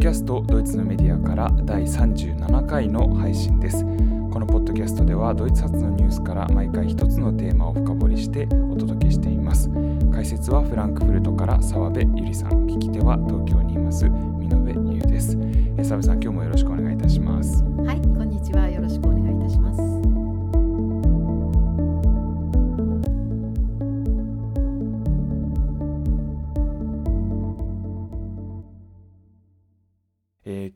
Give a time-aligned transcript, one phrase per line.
[0.00, 3.84] キャストドイツのメディアから第37回の配信です。
[3.84, 9.68] このポッドキャストではドイツ発のニュースから毎回一つのテーマを深掘りしてお届けしています。
[10.10, 12.66] 解説はフランクフルトから澤部ゆりさん。
[12.66, 15.36] 聞き手は東京にいます見延優です。
[15.84, 17.62] 澤部さん今日もよろしくお願いいたします。
[17.84, 18.09] はい。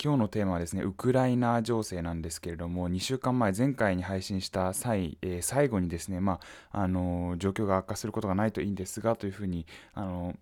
[0.04, 6.40] 今日のテーマはですねウクライナ情勢なんですけれども2週間前前回に配信した際、えー、最後にですね、ま
[6.72, 9.64] ああのー、状況が悪化することがないといいんですがというふうに、
[9.95, 10.36] あの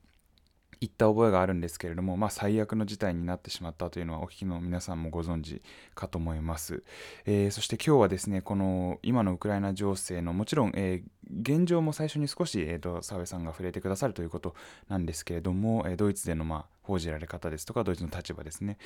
[0.80, 5.62] 言った覚えがあるんですけれども、まあ、最悪の事態になってしまったというのはお聞きの皆さんもご存知
[5.95, 6.83] かと思います、
[7.25, 14.56] えー、そして今日はですねこの今のウクライナ情勢のもちろん、えー、現状も最初に少し、えーと、澤部さんが触れてくださるということ
[14.89, 18.79] なんですけれども、えー、ドイツでの、まあ、報じられ方ですとかドイツの立場ですね、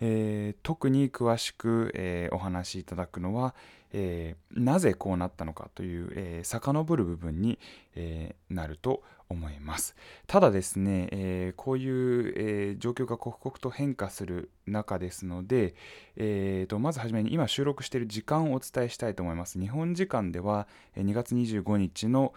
[0.00, 3.54] えー、特に詳しく、えー、お話しいただくのは、
[3.92, 7.58] えー、なぜこうなったのかという、えー、遡る部分に、
[7.94, 9.94] えー、なると思います。
[10.26, 15.74] ただですね、えー、こういう、えー、状況が刻々と変化する中ですので、
[16.16, 19.60] えーと、まずはじめに今収録している時間をお伝えしたいと思います。
[19.60, 22.34] 日本時間では2月25日の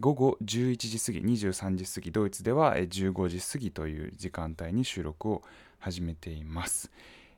[0.00, 5.42] 午後11時過ぎ23時過ぎドイツでは15時過ぎという時間帯に収録を
[5.78, 6.90] 始めています、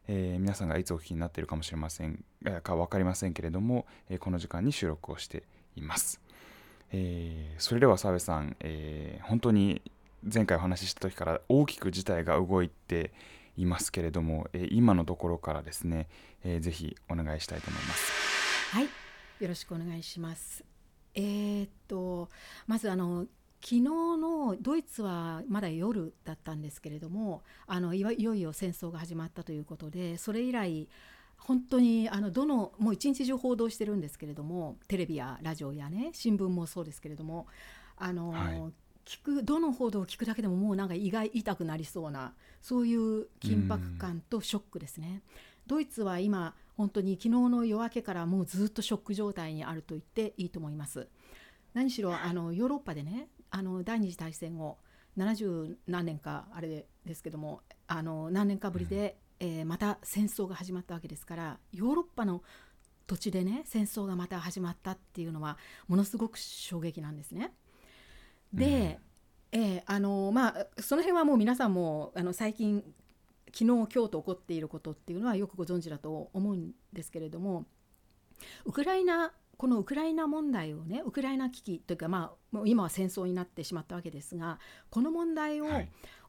[0.06, 2.24] えー、皆さんがいつお聞きになっているかもしれません
[2.62, 5.42] か分かりませんけれども、えー、この時間に収録をして
[5.74, 6.20] います
[6.92, 9.82] えー、それでは澤部さん、えー、本当に
[10.22, 13.12] 前回お話しした時から大きく事態が動いて
[13.56, 16.06] いますけれども、えー、今のところからですね、
[16.44, 18.12] えー、ぜひお願いしたいと思います。
[18.72, 18.88] はい
[19.40, 20.71] よろしくお願いします。
[21.14, 22.28] えー、っと
[22.66, 23.26] まずあの
[23.62, 30.88] 昨日のドイツはまだ夜だったんですけれどもあのいよいよ戦争が始まったということでそれ以来
[31.38, 37.46] 本当にあのどのもう一日中報道してるんですけれどもテレビやラジオやね新聞もそうですけれども
[37.96, 38.62] あの、はい、
[39.04, 45.22] 聞くどの報道を聞くだけでももうなんか胃が痛くなりそうなそういう緊迫感とショックですね。
[45.66, 51.08] ドイツは今本当に昨日の夜明けからもうずっとショック状態にあると言っていいと思います。
[51.74, 54.78] 何しろあのヨーロッパでねあの第二次大戦後
[55.16, 62.42] 70何年かあれですけどもあの何年かぶりでえー、また戦争が始まったわけですからヨーロッパの
[63.08, 65.58] 土地でね戦争がまた始まったっていうのは
[65.88, 67.52] ものすごく衝撃なんですね。
[68.54, 69.00] で、
[69.52, 72.84] うん、えー、あのまあその辺はもう皆さんもあの最近
[73.52, 77.66] 昨日今日と起こっていることっていうのはよくご存知だと思うんですけれども
[78.64, 84.58] ウクライナこのウクライナ問題をねウクライナ危機というかまあ今は戦争になってしまったわけですが
[84.90, 85.66] この問題を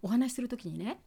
[0.01, 0.97] お話しする時にね、はい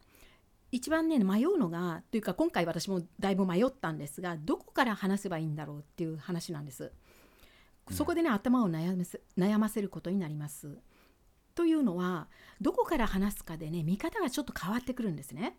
[0.73, 6.93] 一番ね迷うのがというか今回私もだいぶ迷ったんですがどこから話せばいいんだろうっていう話なんです。
[7.93, 10.79] そこでね、頭を悩ませ悩ませることになります。
[11.55, 12.29] というのは
[12.61, 15.57] どこから話すかでね見方がちょっと変わってくるんですね。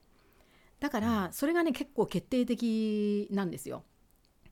[0.80, 3.84] だからそれがね結構決定的なんですよ。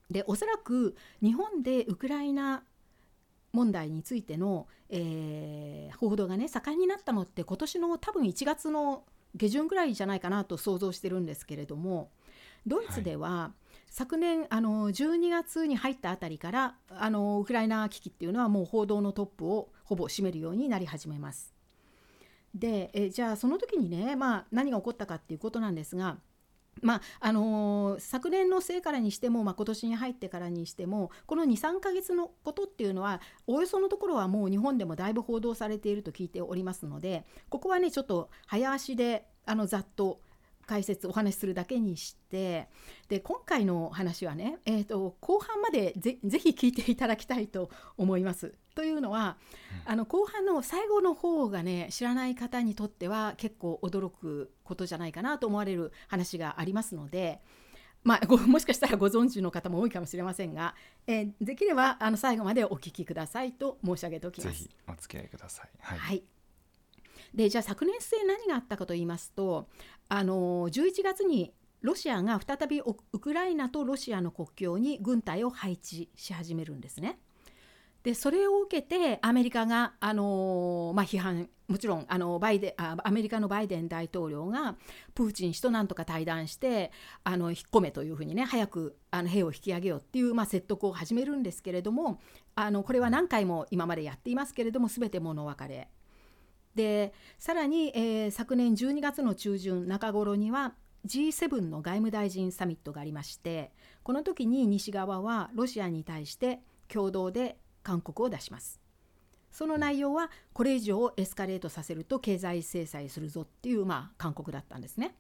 [0.10, 2.64] でおそらく日本でウクライナ
[3.54, 9.04] 問題についての、えー、報道がね盛んになったのって今年の多分1月の
[9.36, 12.12] 下旬ぐらいじゃないかなと想像してるんですけれども
[12.68, 13.54] ドイツでは、
[13.92, 21.55] 昨年あの12月に入ったあたりからあのウクライナ危機っていうのはもう報道のトップをほぼ占めるようになり始めます。
[22.56, 26.18] でえじゃあその時にね、まあ、何が起こったかっていうことなんですが
[26.82, 40.20] まああのー、昨年のせいからにしても、まあ、今年に入ってからにしてもこの23ヶ月のことっていうのはおおよそのところはもう日本でもだいぶ報道されていると聞いておりますのでここはねちょっと早足であのざっと
[40.66, 42.68] 解説お話しするだけにして
[43.08, 48.56] で今回の話はね、えーと、後半までぜぜひ聞いていただきたいと思います。
[48.76, 49.38] というのは、
[49.86, 57.42] うん、あの後半の最後の方がね知らない方にとっては結構驚くことじゃないかなと思われる話がありますので。
[58.04, 60.76] まあ、 もしかしたらご存知の方も多いかもしれませんが、
[61.08, 64.60] えー、できればあの最後までお聞きくださいと申し上げておきます。
[64.60, 65.70] ぜひお付き合いください。
[65.80, 66.24] はい、はい
[67.34, 69.68] でじゃあ昨年末何があったかと言いますと
[70.08, 77.20] あの11月にロシアが再びウクライナとロシアの国境に軍隊を配置し始めるんですね。
[78.06, 84.76] でそれを受けてアメリカが、あのまあ、批判もちろんあのバイデあアメリカのバイデン大統領が
[85.16, 86.92] プーチン氏となんとか対談して
[87.24, 92.22] あの引っ込めというふうにね早くあの兵を引き上げようっていう、まあ、説得を始めるんですけれども
[92.54, 95.90] あのこれは何回も今までやっていますけれども全て物別れ。
[96.76, 100.76] でさらに、えー、昨年12月の中旬中頃には
[101.08, 103.72] G7 の外務大臣サミットがありまして
[104.04, 108.82] この時に西側はロシアに対して共同で勧告を出します。
[109.52, 115.16] その内容はこれ以上エスカレートさせると経済制裁するぞっていうまあ勧告だったんですね。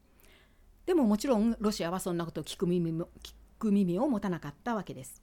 [0.86, 5.22] でももちろんロシアはそんなことを聞く耳も聞く耳を持たなかったわけです。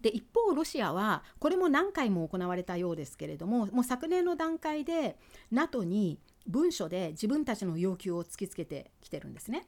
[0.00, 5.18] で一方ロシアはこれも何回も行われたようですけれどももう昨年の段階で
[5.50, 9.66] NATO に文書で自分たちの要求を突きつけてきてるんですね。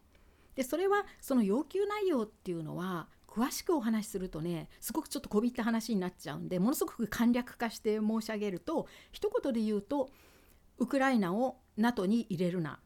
[0.55, 10.11] でそれはその要求内容っていうのは詳しくお話しするとねすごくちょっとこびった話になっちゃうんでものすごく簡略化して申し上げると一言で言うと
[10.79, 12.81] ウクライナを NATO に入れるな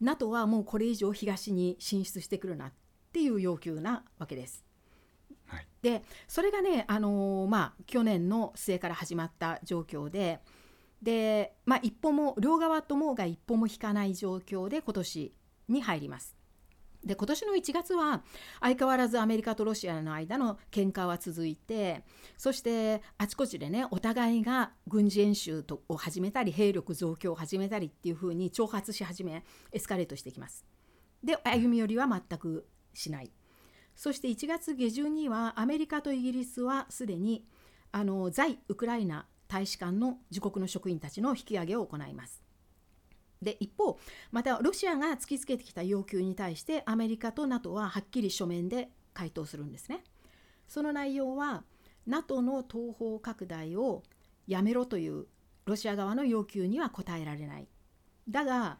[0.00, 2.72] NATO はもうこれ以上東に進出してくるなっ
[3.12, 4.64] ていう要求なわけです。
[5.46, 10.40] はい、でそれがね、あのー、まあ、去年の末から始まった状況で
[11.02, 15.34] で、まあ、一歩も両側ともが一歩も引かない状況で今年
[15.68, 16.41] に入ります。
[17.04, 18.22] で今年の1月は
[18.60, 22.04] 相変わらずアメリカとロシアの間の喧嘩は続いて
[22.38, 30.64] そしてあちこちでねお互いが軍事演習を始めたり兵力増強を始めたりっていうふうに挑発し始めエスカレートしていきます。
[31.24, 33.30] で歩み寄りは全くしない。
[33.94, 37.44] そして1月下旬にはアメリカとイギリスはすでに
[37.90, 42.41] あの在ウクライナ大使館の自国の職員たちの引き上げを行います。
[43.42, 43.98] で一方
[44.30, 50.04] またロシアが突きつけてきた要求に対してアメリカと NATO ははっきり書面で回答するんですね。
[50.68, 51.64] その内容は
[52.06, 54.02] NATO の東方拡大を
[54.46, 55.26] やめろという
[55.66, 57.68] ロシア側の要求には応えられない。
[58.28, 58.78] だが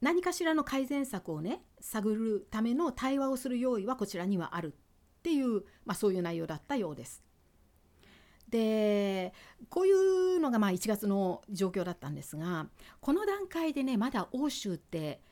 [0.00, 7.22] 何かしらの改善策をね探るための対話をする用意はこちらにはあるっていう、まあ、そういう内容だったようです。
[8.52, 9.32] で
[9.70, 12.66] こういうのがまあ1月の状況だったんですが
[13.00, 15.22] この段階でねまだ欧州って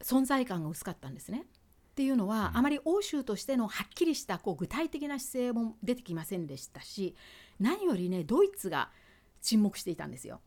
[0.00, 1.44] 存在感が薄かったんですね。
[1.46, 7.16] っていうのはあまり欧州としてのはっきりしたこう具体的な姿勢も出てきませんでしたし
[7.58, 8.90] 何よりねドイツが
[9.40, 10.40] 沈黙していたんですよ。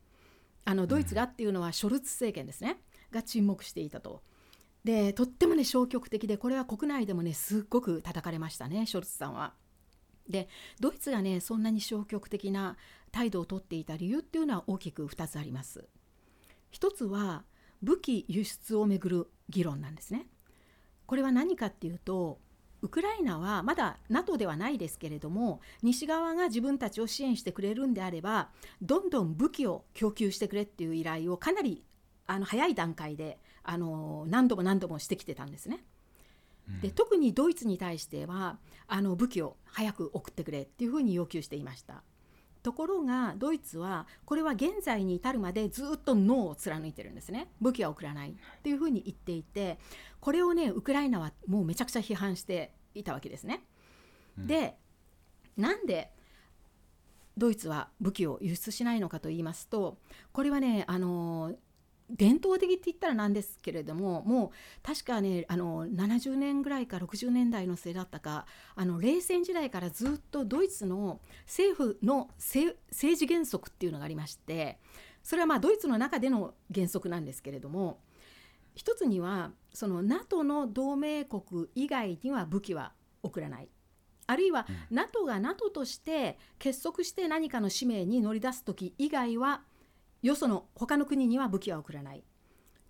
[0.64, 2.78] あのドイツがっていうのはショルツ政権ですね。
[3.10, 4.22] が沈黙していたと。
[4.84, 9.54] でとってもね消極的でこれは国内でもねすっごく叩かれましたねショルツさんは。
[10.28, 10.48] で
[10.80, 12.76] ドイツがねそんなに消極的な
[13.10, 15.84] 態度をとっていた理由っていうのは大きく2つあります。
[16.70, 17.44] 一つは
[17.82, 20.26] 武器輸出をめぐる議論なんですね。
[21.06, 22.38] これは何かっていうと
[22.80, 28.48] ウクライナはまだ NATO ではないですけれども西側が自分たちを支援してくれるんであれば
[28.80, 31.84] どんどん武器を供給してくれっていう依頼をかなり
[32.26, 35.84] あの早い段階であの何度も何度もしてきてたんですね。
[36.80, 42.02] で特にドイツに対してはあの武器を早く送ってくれっていうふうに要求していました。
[42.62, 49.78] ところがドイツはこれは現在に至るまでずっとノーを貫いてるんですね武器は送らないっていうふうに言っていて
[50.20, 53.64] これをねウクライナはもうめちゃくちゃ批判していたわけですね。
[54.38, 54.76] うん、で
[55.56, 56.12] なんで
[57.36, 59.98] ドイツは武器を輸出しないのかと言いますと
[60.32, 61.52] これはねあの
[62.10, 64.50] 伝統的って言ったらなんですけれどももう
[64.82, 74.78] 確かねあの70年ぐらいか60年代のせいだったかあの冷戦時代からずっとドイツの政府の政治原則っていうのがありまして
[75.22, 78.00] それはまあドイツの中での原則なんですけれども
[78.74, 83.68] 一つにはその NATO の同盟国以外には武器は送らない。
[84.26, 89.62] あるいは NATO が NATO として結束して何かの使命に乗り出す時以外は
[90.22, 92.24] よその他の国には武器は送らない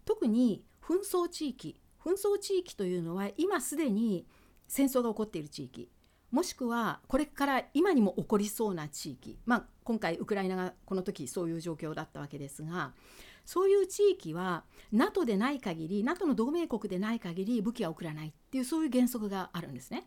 [0.04, 4.26] 特に紛争地域紛争地域というのは今すでに
[4.68, 5.88] 戦争が起こっている地域
[6.30, 12.92] もしくはこれから今にも起こりそうな地域、まあ、今回ウクライナがこの時そういう状況だったわけですが
[13.44, 20.06] そういう地域は NATO でない限り NATO の同盟国でない限り武器は送らないっていうそういう原則があるんですね。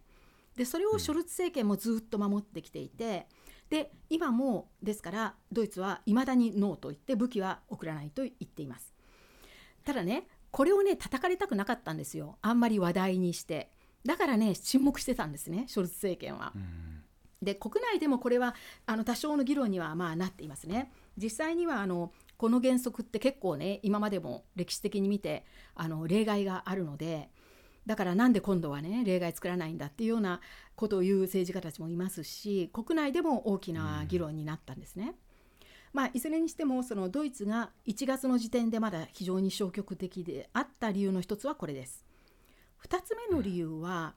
[0.55, 3.27] でそれをショルツ政権もずっと守ってきていて、
[3.69, 8.93] で今もですからドイツはいまだにノーと言って武器は送らないと言っています
[9.83, 13.69] ただねこれをね叩かれたくなかったんですよあんまり話題にして
[14.05, 16.53] だからね沈黙してたんですねショルツ政権は。
[17.41, 18.55] で国内でもこれは
[18.85, 20.91] あの多少の議論にはまあなっていますね。
[21.17, 27.29] 実際にはあのこの原則って結構ね今までも歴史的に見てあの例外があるので
[27.85, 30.41] だからなんで今度はね例外作らないんだっていうような
[30.75, 35.15] ことを言う政治家たちもいますし国内でも大きな議論になったんですね。
[35.93, 42.03] まあ、いずれにしてもそのドイツが1月の時点でまだ非常に消極的であった理由の一つはこれです。
[42.85, 44.15] 2つ目の理由は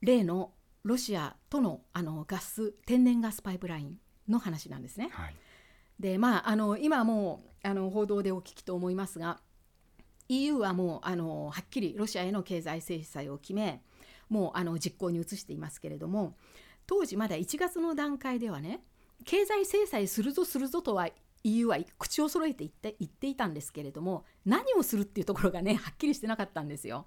[0.00, 0.52] 例の
[0.84, 5.10] ロシアとのあのガス天然ガスパイプラインの話なんですね。
[5.12, 5.34] はい、
[6.00, 9.40] でまああの今もうあの報道でお聞きと思いますが
[10.32, 13.82] EU はもうあのはっきりロシアへの経済制裁を決め
[14.28, 16.34] もうあの実行に移していますけれども
[16.86, 18.80] 当時まだ1月の段階ではね
[19.24, 21.08] 経済制裁するぞするぞとは
[21.44, 27.06] EU は口を揃えて言って言っていたんですけれども何をするっていうところがねはっきりしてなかったんですよ。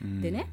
[0.00, 0.50] でね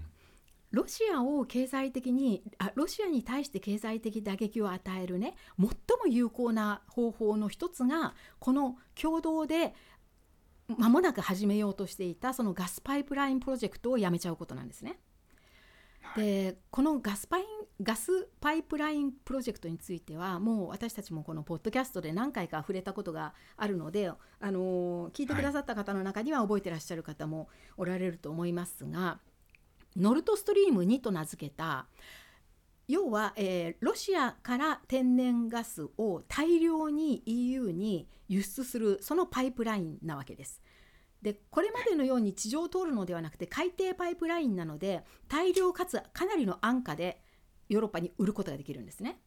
[0.71, 5.75] ロシアを経済的にあロシアに対して経済的打撃を与えるね最も
[6.09, 9.75] 有効な方法の一つがこの共同で
[10.67, 14.99] 間もなく始めようとしていたそのガスパイプラインプロジェクトをやめちゃうことなんですね。
[16.15, 17.45] でこのガスパイン
[17.81, 29.19] ガスパイプラインプロジェクトについてはもう私たちもこのポッドキャストで何回か触れたことがあるので、あの聞いてくださった方の中には覚えてらっしゃる方もおられると思いますが、
[29.95, 31.87] ノルトストリーム2と名付けた
[32.87, 40.61] 要は、えー、ロシアから天然ガスを大量に EU に輸出するそのパイプラインなわけです。
[41.21, 47.21] でこれまでのように地上を通るのではなくて海底パイプラインなので大量かつかなりの安価で
[47.69, 49.21] ヨーロッパに売ることができるんですね。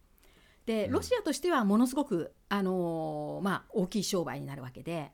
[0.66, 5.12] でロシアとしてはものすごく、あのー、まあ、大きい商売になるわけで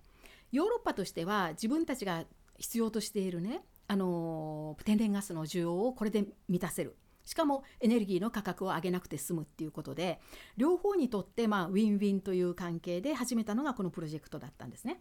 [0.50, 2.24] ヨーロッパとしては自分たちが
[2.58, 10.20] 必要としているね、あのー、天然ガスの需要をこれで満たせるしかもエネルギーの価格を上げなくて済むっていうことで
[10.56, 15.00] 両方にとって、まあ、ウィンウィンという関係で始めたのがこのプロジェクトだったんですね。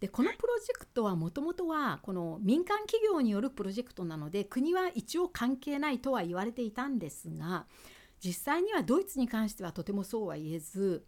[0.00, 7.66] でこのプロジェクトはもともとはこの民間企業によるプロジェクトなので国は一応関係ないとは言われていたんですが
[8.24, 11.04] 実際にはドイツに関してはとてもそうは言えず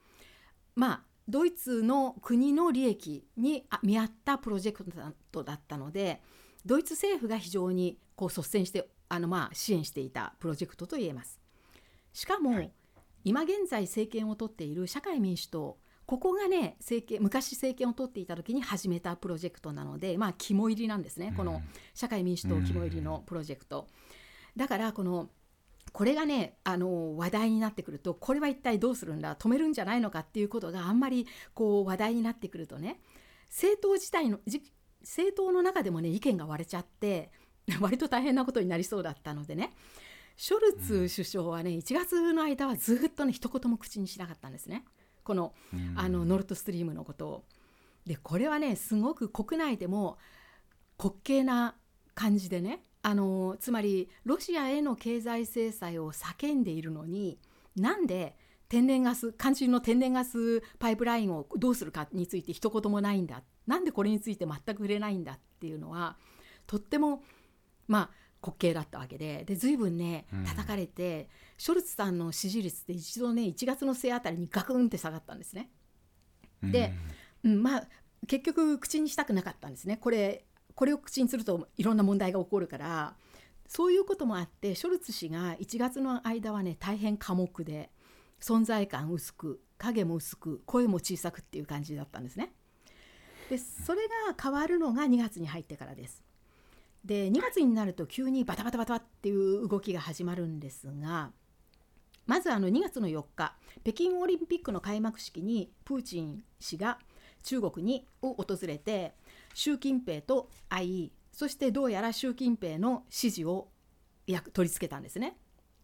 [0.75, 4.85] まあドイツの国の利益に見合ったプロジェク
[5.31, 6.21] トだったので
[6.64, 11.40] ドイツ政府が非常にこう率先してあのまあ支援していたプロジェクトといえます。
[12.12, 12.73] しかも、はい、
[13.25, 21.62] 今現在政権を取っている社会民主党ここがね政権昔政権を取っていた時に始めたプロジェクトなのでまあ肝入りなんですね、うん、この
[21.95, 23.88] 社会民主党肝入りのプロジェクト。
[24.57, 25.31] だからこの
[25.92, 33.00] これがねあの話題になってくるとこれは一体どうするんだ止めるんじゃないのかっていうことがあんまりこう話題になってくるとね
[33.49, 34.38] 政党自体の
[35.03, 37.31] 政党の中でもね意見が割れちゃって
[37.81, 39.73] 割と大変なことになりそうだったのでね
[40.37, 44.85] ショルツ首相はね1月の間はずっとね一言も口にしなかったんですね。
[45.25, 45.55] この
[45.95, 47.45] あのノルトストリームのことを。
[48.07, 50.19] でこれはねすごく国内でも
[50.99, 51.77] 滑稽な
[52.15, 57.39] 感じでねあのつまりロシアへの経済制裁を叫んでいるのに
[57.77, 58.37] なんで
[58.73, 63.43] 天然ガス肝心の天然ガスパイプラインをどうするかについて一言もないんだ。
[63.67, 66.17] なんでこれについて全く触れないんだっていうのは
[66.67, 67.23] とっても
[67.87, 68.11] まあ
[68.41, 69.45] 滑稽だったわけで。
[69.45, 71.26] で随分ね叩かれて、うん、
[71.59, 75.69] ショルツさんの支持率って一度ね1月の末あたりにガクンって下がったんですね。
[76.62, 76.95] で、
[77.45, 77.88] うん、まあ
[78.26, 79.99] 結局口にしたくなかったんですね。
[79.99, 83.17] これこれを口にするといろんな問題が起こるから
[83.69, 87.91] そういうこともあってショルツ氏が1月の間はね大変寡黙で
[88.43, 92.53] 存在感薄く影も薄く声も小さくっていう感じだったんですね。
[93.49, 96.23] でそれが変わるのが2月に入ってからです。
[97.05, 101.33] で2月になると急にバタバタバタっていう動きが始まるんですが
[102.27, 106.99] まずあの2月の4日北京オリンピックの開幕式にプーチン氏が
[107.43, 109.15] 中国にを訪れて
[109.55, 113.69] 習近平と会いそしてどうやら習近平の支持を
[114.53, 115.37] 取り付けたんですね。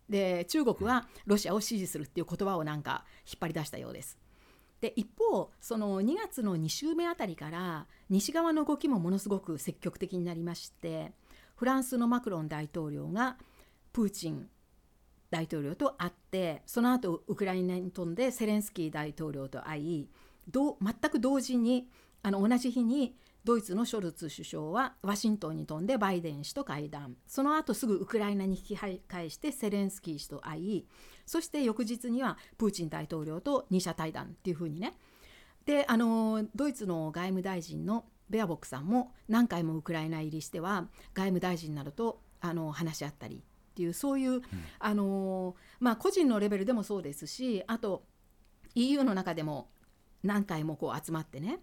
[0.09, 4.19] で中国はロシアを支持するっていう言葉をなんか引っ張り出したようです。
[4.81, 11.13] で一方その2月の2週目あたりから西側の動きもものすごく積極的になりまして
[11.57, 13.37] フランスのマクロン大統領が
[13.93, 14.49] プーチン
[15.31, 20.09] 大統領と会ってその後ウクライナに飛んでセレンスキー大統領と会い
[20.53, 20.75] 全
[21.11, 21.89] く同時に
[22.23, 23.17] あの同じ日に
[23.49, 27.17] ドイツのショルツ首相はワシントンに飛んでバイデン氏と会談。
[27.27, 29.01] その後すぐウクライナに引き返
[29.31, 30.87] してセレンスキー氏と会い
[31.25, 34.99] そして翌日にはプーチン大統領と2者対談っていうふうにね。
[35.65, 44.43] であのドイツの外務大臣のベアボックさんも何回もウクライナ入りしては外務大臣などとあの話し合ったりっていうそういう、うん、
[44.79, 48.05] あのまあ、個人のレベルでもそうですしあと
[48.75, 49.71] EU の中でも
[50.23, 51.61] 何回もこう集まってね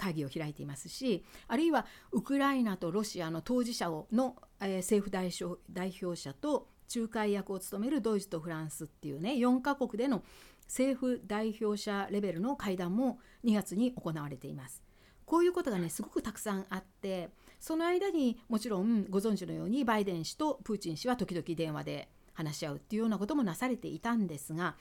[0.00, 10.24] 会議を開いていますしあるいはウクライナとロシアの当事者をの、え、政府代表代表者と仲介役を務めるドイツとフランスっていうね4カ国での
[10.66, 14.82] 政府代表者レベルの会談も2月に行われています。
[15.26, 17.28] こういうことがねすごくたくさんあって
[17.60, 24.74] その間にもちろんご存知のようにバイデン氏とプーチン氏は時々電話で話し合うっていうようなこともなされていたんですが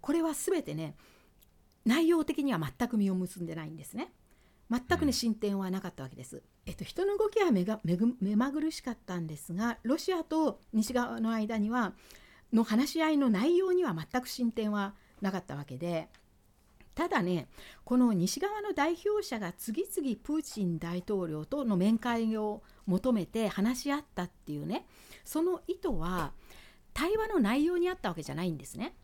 [0.00, 0.96] これは全てね
[1.84, 4.12] 内容的には全く実を結んでないんですね。
[4.72, 6.42] 全くね進展はなかったわけです。
[6.64, 11.92] えっと、人の動きは目が目ぐ目まぐるしかったんですがロシアと西側の間には
[12.52, 16.08] の話し合いの内容には全く進展はなかったわけで
[16.94, 17.48] ただね
[17.84, 24.86] この西側の代表者が次々プーチン大統領との面会を求めて話し合ったっていうね
[25.24, 26.32] その意図は
[26.94, 28.94] 対話の内容にあったわけじゃないんですね。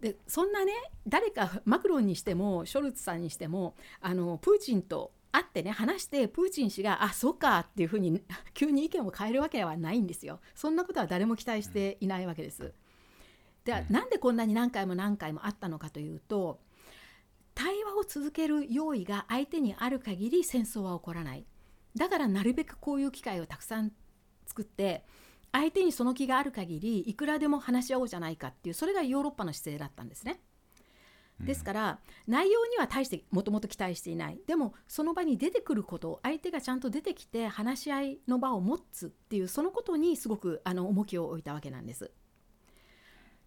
[0.00, 0.72] でそんなね
[1.06, 8.22] 誰かマクロンにしてもショルツさんにしてもあのプーチンと会ってね話してプーチン氏が「あそうか」っていうふうに
[8.54, 10.40] 急に意見を変えるわけはないんですよ。
[10.54, 12.72] そんなことは誰も期待していないわけです。
[13.64, 16.60] ではなんでこんなに何回も何回もあったのかというと
[17.54, 21.46] 対話を続ける用意が相手にある限り戦争は起こらない
[21.96, 23.90] だからなるべくこういう機会をたくさん
[24.46, 25.04] 作って
[25.56, 30.40] 相手にその気がある限りいくらでも話し合おうじゃないかっていうそれがヨーロッパの姿勢だったんですね。
[31.40, 42.10] ですから、内容には大してもともと期待していないでもその場に出てくること相手がちゃんと出てきて話し合いの場を持つっていうそのことにすごくあの重きを置いたわけなんです。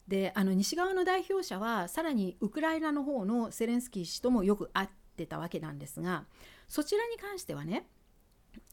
[0.08, 6.26] であの西側の代表者はさらにウクライナの方のセレンスキー氏ともよく会ってたわけなんですが
[6.68, 7.88] そちらに関してはね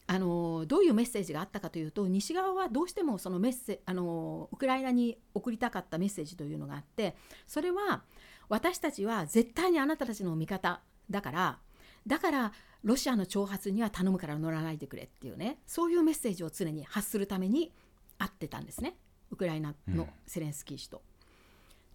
[0.09, 8.03] あのどういうメッセージがあったかというと西側はどうしてもそのメッセあのウクライナに送りたかったメッセージというのがあってそれは
[8.47, 11.59] 私たちは絶対にあなたたちの味方だから
[12.07, 17.73] だからロシアの挑発には頼むから乗らないでくれっていうねそういうメッセージを常に発するために
[18.17, 18.95] 会ってたんですね
[19.29, 20.97] ウクライナのセレンスキー氏と。
[20.97, 21.17] うん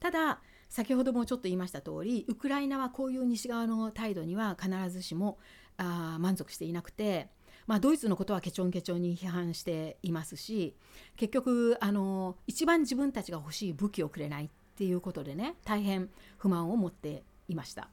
[0.02, 5.38] ただ先ほどもちょっと言いました通りウクライナはこういう西側の態度には必ずしも
[5.76, 7.28] あ満足していなくて、
[7.66, 10.74] まあ、ドイツのことはケチョンケチョンに批判していますし
[11.16, 17.88] 結局あの一番自分たちが欲しい武器をくれないっていうことでね大変不満を持っていました。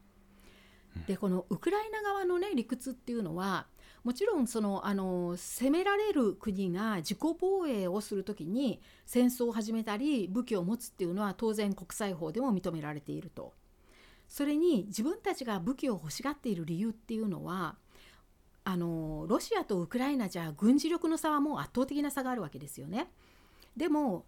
[1.07, 3.67] でこのウクライナ側のね理屈っていうのは
[4.03, 13.53] もちろんそのあの攻められる国が自己防衛をする時に戦争を始めたり武器を持つっていうのは当然国際法でも認められていると。
[14.27, 17.77] それに自分たちが武器を欲しがっている理由っていうのは
[18.71, 23.09] あのロシアとウクライナじゃ軍事力の差はもう圧倒的な差があるわけですよね。
[23.75, 24.25] でも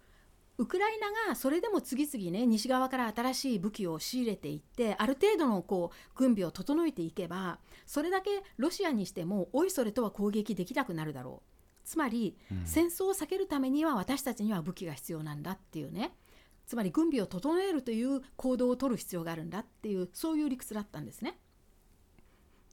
[0.57, 16.13] ウクライナがそれでも次々ね西側から新しい武器を仕入れていってある程度のこう軍備を整えていけばそれだけロシアにしてもおいそれとは攻撃できなくなるだろうつまり、うん、戦争を避けるためには私たちには武器が必要なんだっていうね
[16.67, 21.37] つまり軍備を整えるという行動を取る必要があるんだっていうそういう理屈だったんですね。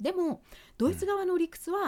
[0.00, 0.42] でも
[0.76, 1.80] ドイツ側の理屈は、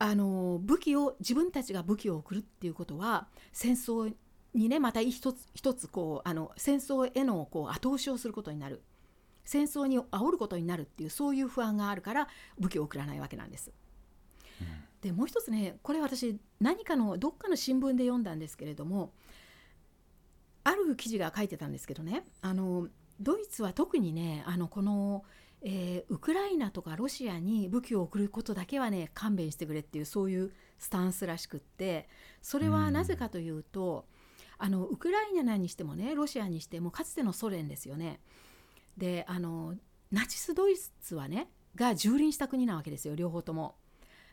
[0.00, 4.12] うん、あの武器を自分たちが武器を送るっていうことは戦争
[4.54, 8.82] にねまた一つ一つこうあの戦争へのこう後押しをすることになる
[9.44, 12.28] 戦争に煽ることになるっていうそういう不安があるから
[12.58, 13.72] 武器を送らないわけなんです。
[14.60, 14.66] うん、
[15.02, 19.12] でもう一つねこれ私何かのどっかの新聞で読んだんですけれども
[20.62, 22.88] ある記事が書いてたんですけどねあの
[23.20, 25.24] ドイツは特にねあのこの、
[25.66, 32.06] えー、ウクライナとかロシアに武器を送ることだけはね勘弁してくれっていうそういうスタンスらしくって
[32.42, 34.04] それはなぜかというと、
[34.58, 38.20] あのウクライナにしてもねロシアにしてもかつてのソ連ですよね。
[38.98, 39.74] であの
[40.12, 43.76] ナチス・ドイツはねが蹂躙した国なわけですよ両方とも。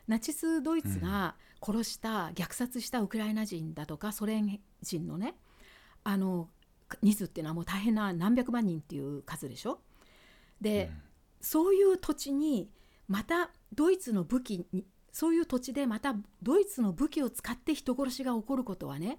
[0.06, 5.36] ナチス・ドイツが殺した、うん、虐殺したウクライナ人だとかソ連人のね
[6.04, 6.48] あの
[7.02, 9.80] 人数っていうのはもう大変な何百万人っていう数でしょ。
[10.60, 11.02] で、うん、
[11.42, 12.70] そういう土地に
[13.08, 19.18] またドイツの武器にそういう土地でまたドイツの武器を使って人殺しが起こることはね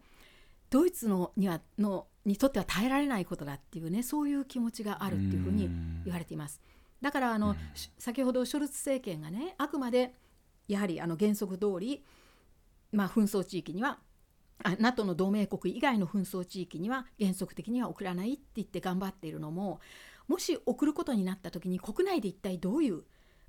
[0.71, 5.69] ドイツのにはのにとっては耐えられないことだっていうねそういう気持ちがあるっていうふうに
[6.03, 6.61] 言われています。
[7.01, 7.57] だからあの、
[7.99, 10.15] 先ほどショルツ政権がねあくまで
[10.69, 12.03] やはりあの原則通り、
[12.93, 13.99] まあ、紛争地域には
[14.63, 19.81] あ NATO の同盟国以外の紛争地域には原則的には送らないって言って頑張っているのも
[20.27, 23.03] もし送ることになった時に国内で一体どういう、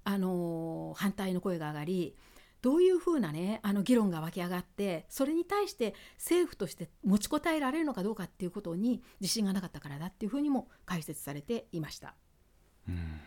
[0.05, 2.17] あのー、反対の声が上がり
[2.65, 12.15] どういうふうなねあの議論が湧き上がってそれに対して政府として持ちこたえられるのかどうかっていうことに自信がなかったからだっていうふうにも解説されていました。
[12.89, 13.21] うん、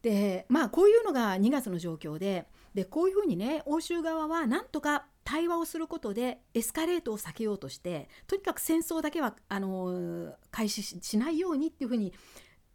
[0.00, 12.14] でまあこういうのが2月の状況ででこういうふうにね欧州側はなんとか対話をすることでエスカレートを避けようとしてとにかく戦争だけはあの開始しないようにっていうふうに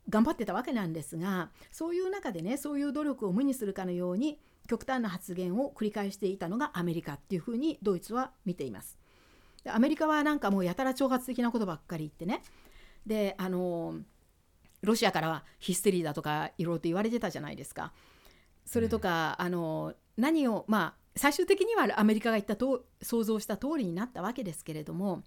[0.10, 9.00] 頑張ってたわけなんですがそういう中でねそういう努力を無にするかのように極端な発言を繰り返していたのがアメリカっていうふうにドイツは見ています。
[9.63, 12.43] でアメリカはなんかもうやたら挑発的なことばっかり言ってね
[13.06, 13.95] であの
[14.82, 17.93] ロシアからはヒステリーだとかいろいろと言われてたじゃないですか。
[18.65, 25.24] それとか、あの何をまあ最終的にはアメリカが言ったと想像した通りになったわけですけれども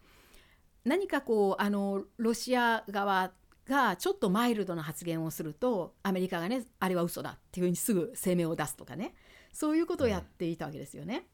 [0.84, 3.32] 何かこうあのロシア側
[3.66, 9.14] がちょっとマイルドな発言をするとアメリカがねあれは嘘だっていうふうにすぐ声明を出すとかね
[9.52, 11.26] そういうことをやっていたわけですよね。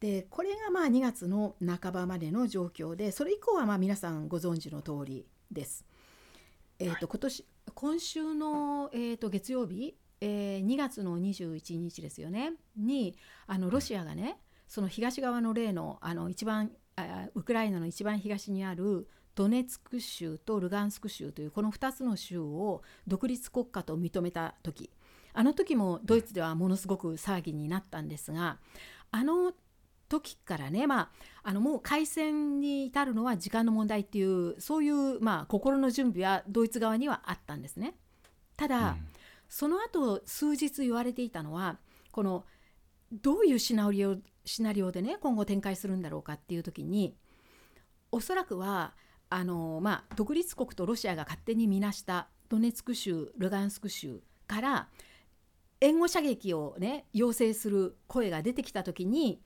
[0.00, 5.84] でこれがまあ2月の半ばまでの状況でそれ以降はまあ皆さんご存知の通りです。
[6.78, 24.90] えーと今年今週の、えー、と月曜日、えー、2月の21日ですよねにあのロシアがねその東側の例のあの一番あウクライナの一番東にあるドネツク州とルガンスク州というこの2つの州を独立国家と認めた時
[25.32, 28.58] あの時もドイツではものすごく騒ぎになったんですが
[29.10, 29.52] あの
[30.08, 31.08] 時からね、まあ、
[31.44, 37.94] あのもう開戦に至るのは時間の問題っていうそういう、まあ、心の準備はドイツ側にはあったんですね。
[38.56, 39.06] ただ、うん、
[39.48, 41.78] その後数日言われていたのは
[42.10, 42.44] この
[43.12, 47.14] どういうシナリオシナリオでね今後展開するんだろうかっていう時に
[48.10, 48.94] おそらくは
[49.30, 54.88] あの、まあ、独立国とロシアが勝手に見なしたドネツク州ルガンスク州から
[55.80, 59.40] 援護射撃をね要請する声が出てきた時に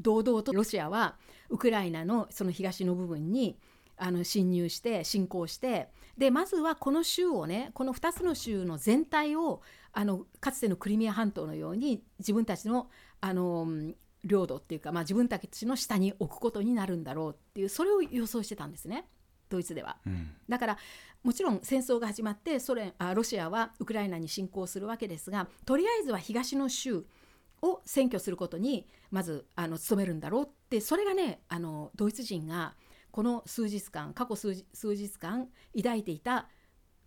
[0.00, 1.16] 堂々とロシアは
[1.48, 3.56] ウクライナのその東の部分に
[3.96, 12.88] あの侵入して侵攻してでまずはこの州をねこの2つの州の全体をあのかつてのクリミア半島のように自分たちの
[13.20, 13.68] あの
[14.24, 19.04] 領土っていうか、まあ、自分たちの下に置くことになるんだろうっていうそれを予想してたんですね。
[19.52, 20.78] ドイツでは、うん、だから
[21.22, 27.04] もちろん戦争が始まってソ連あロシアはウクライナに侵攻するわけですがとりあえずは東の州
[27.60, 32.74] を占拠することにまずあの努めるんだろうってそれがねあのドイツ人が
[33.10, 36.48] この数日間過去数日間抱いていた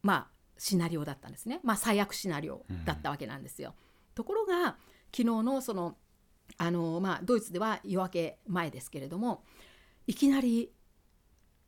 [0.04, 0.28] まあ
[0.58, 3.70] シナリオだったんですね、まあ、最悪シナリオだったわけなんですよ。
[3.70, 3.76] うん、
[4.14, 4.78] ところが
[5.12, 5.98] 昨日のその
[6.58, 9.44] あの、まあ、ドイツでは夜明け前ですけれども
[10.08, 10.72] いきなり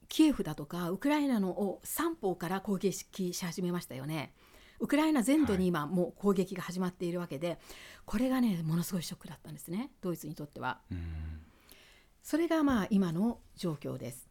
[0.10, 4.34] キエフだとかウクライナのを3方から攻撃し始めましたよね。
[4.80, 7.58] ウクライナ全土に今もう攻撃が始まっているわけで、はい、
[8.06, 10.80] これがねものすごいショックだったんですねドイツにとっては。
[12.22, 14.28] それがまあ今の状況です。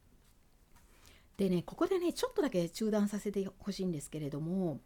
[1.36, 4.80] でねここでねちょっとだけ中断させてほしいんですけれども、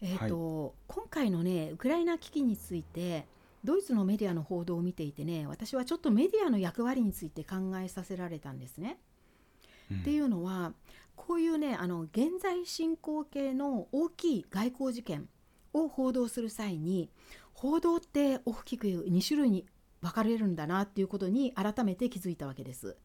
[0.00, 3.26] えーと、はい、今回のねウクライナ危機について
[3.64, 8.98] ドイツのメディアの報道を見ていてね私はちょっとメディアの役割について考えさせられたんですね。
[9.90, 10.72] うん、っていうのは
[11.14, 15.28] こういうねあの現在進行形の大きい外交事件
[15.72, 17.10] を報道する際に
[17.52, 19.66] 報道って大きく2種類に
[20.00, 22.96] 分かれるんだなっていうことに改めて気づいたわけです。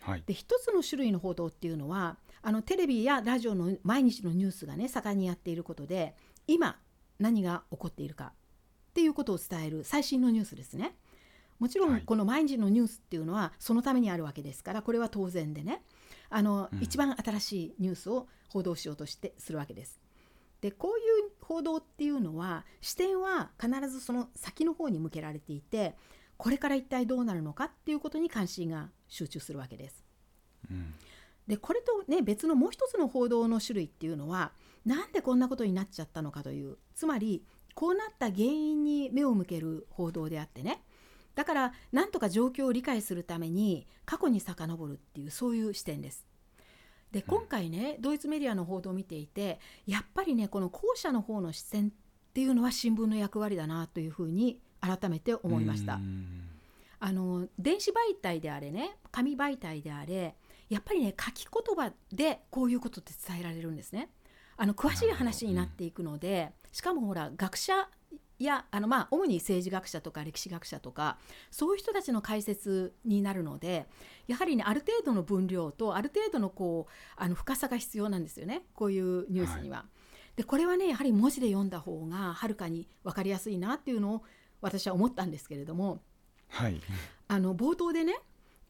[0.00, 6.14] はい、で一つの種類の報道っていうのはあのテレビやラジオの毎日のニュースがね盛んにやっていることで
[6.46, 6.78] 今
[7.18, 8.32] 何が起こっているか
[8.90, 10.96] っていうことを伝える最新のニュースですね。
[11.58, 15.82] もちろんこの毎日のニュースっていうのはそのためにあるわけですからこれは当然でね
[16.30, 20.00] あの、うん、一番新しいニュースを報道しようとしてするわけです。
[20.60, 25.94] でこういう報道っていうのは視点は必ずその先の方に向けられていて
[26.36, 30.04] これから一体どうなるのかっていうことに関心が集中するわけです。
[30.70, 30.94] うん、
[31.46, 34.52] でこれとね別のもう一つの報道の種類っていうのは
[34.84, 40.82] なんでこんなことになっちゃったのかというつまりこうなった原因に目を向ける報道であってね
[41.38, 46.26] だからなんとか状況を理解するために過去に遡るっていうそういう視点です。
[47.12, 56.00] で今回ね、ドイツメディアの報道を見ていてやっぱりねこの後者の方の視線っていうのは新聞の役割だなというふうに改めて思いました。
[56.98, 60.34] あの電子媒体であれね紙媒体であれ
[60.68, 64.10] やっぱりね書き言葉でこういうことって伝えられるんですね。
[64.56, 67.88] あの詳しい話になっていくので、しかもほら学者
[68.38, 71.18] やあのまあ主に政治学者とか歴史学者とか
[71.50, 73.86] そういう人たちの解説になるので
[74.26, 79.78] やはりねある程度の分量とある程度のこうあの深さが必要なんですよねこういうニュースには。
[79.78, 79.84] は
[80.34, 84.22] い、でこれはねやはり文字で読んだ方がはるかに分かりやすいなっていうのを
[84.60, 86.00] 私は思ったんですけれども、
[86.48, 86.80] はい、
[87.26, 88.20] あの冒頭でね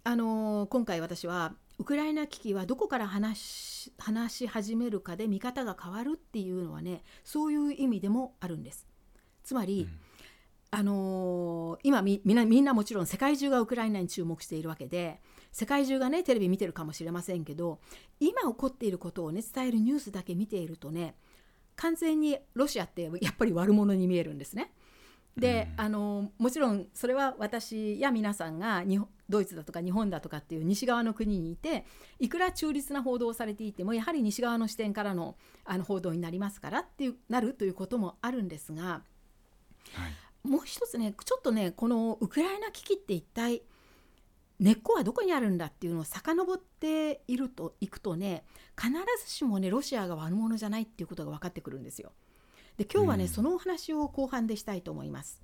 [0.04, 8.87] あの今回私はウクライナ危機はどこから話し始めるかで見方が変わるっていうのはねそういう意味でもあるんです。
[9.48, 17.80] つまり、うん、あのー、今みんなみんなもちろん世界中がウクライナに注目しているわけで世界中がねテレビ見てるかもしれませんけど
[18.20, 21.14] 今起こっていることをね伝えるニュースだけ見ているとね
[21.76, 24.70] 完全にロシアってやっぱり悪者に見えるんですね。
[25.34, 31.86] で、うん、あのもちろんそれは私や皆さんが日本ドイツだとか日本だとかっていう西側の国にいて
[32.18, 39.02] いくら中立な報道をされていてもやはり西側の視点からのあの報道になりますからっていうなるということもあるんですが
[39.94, 40.12] はい
[40.44, 43.62] もう一つねちょっとねこのウクライナ危機って一体
[44.58, 48.44] 根っこはどこにあるんだっていうのを遡っているといくとね
[48.76, 48.92] 必
[49.24, 52.12] ずしもねロシアが悪者じゃないっていうことが分かってくるんですよ。
[52.76, 55.42] で今日はね、うんそのお話を後半でしたいと思います。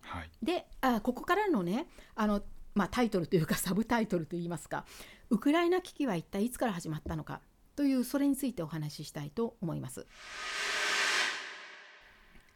[0.00, 2.42] はいであここからのねあの、
[2.74, 4.84] まあ、タイトルというかサブタイトルといいますか
[5.30, 7.40] ウクライナ危機は一体いつから始まったのか
[7.76, 10.06] というそれについてお話ししたいと思います。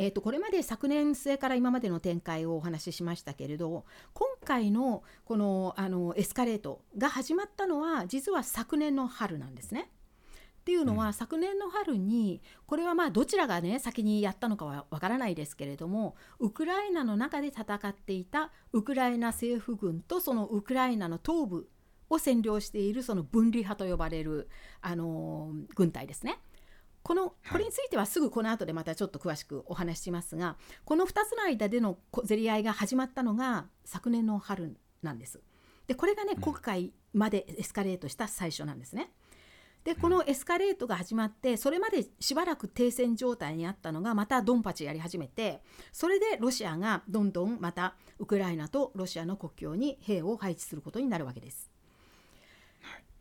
[0.01, 3.85] えー、とこれまで昨年末から今までの展開をお話ししましたけれど
[4.15, 9.91] 今回のこのあのエスカレートが始まったのは実は昨年の春なんですね。
[10.61, 21.69] っていうのは、うん昨年の春にこれはまあどちらがね先にやったのかはわからないですけれどもウクライナの中で戦っていたウクライナ政府軍とそのウクライナの東部
[22.11, 24.49] を占領しているその分離派と呼ばれる、
[24.83, 26.39] あのー軍隊ですね。
[27.09, 35.41] このこれについてはすぐこの後でまたちょっと詳しくお話ししますがこの2つの間でのこ競り合いが始まったのが昨年の春なんです。
[35.87, 39.11] でこれがねうん今回までエスカレートした最初なんですね。
[39.85, 51.71] でこのエスカレートが始まってそれまでしばらく停戦状態にあったのがまたドンパチやり始めてそれでロシアがどんどんまたウクライナとロシアの国境に兵を配置することになるわけです。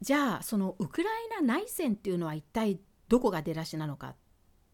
[0.01, 4.15] じゃあそのウクライナ内戦っていうのは一体どこが出だしなのかっ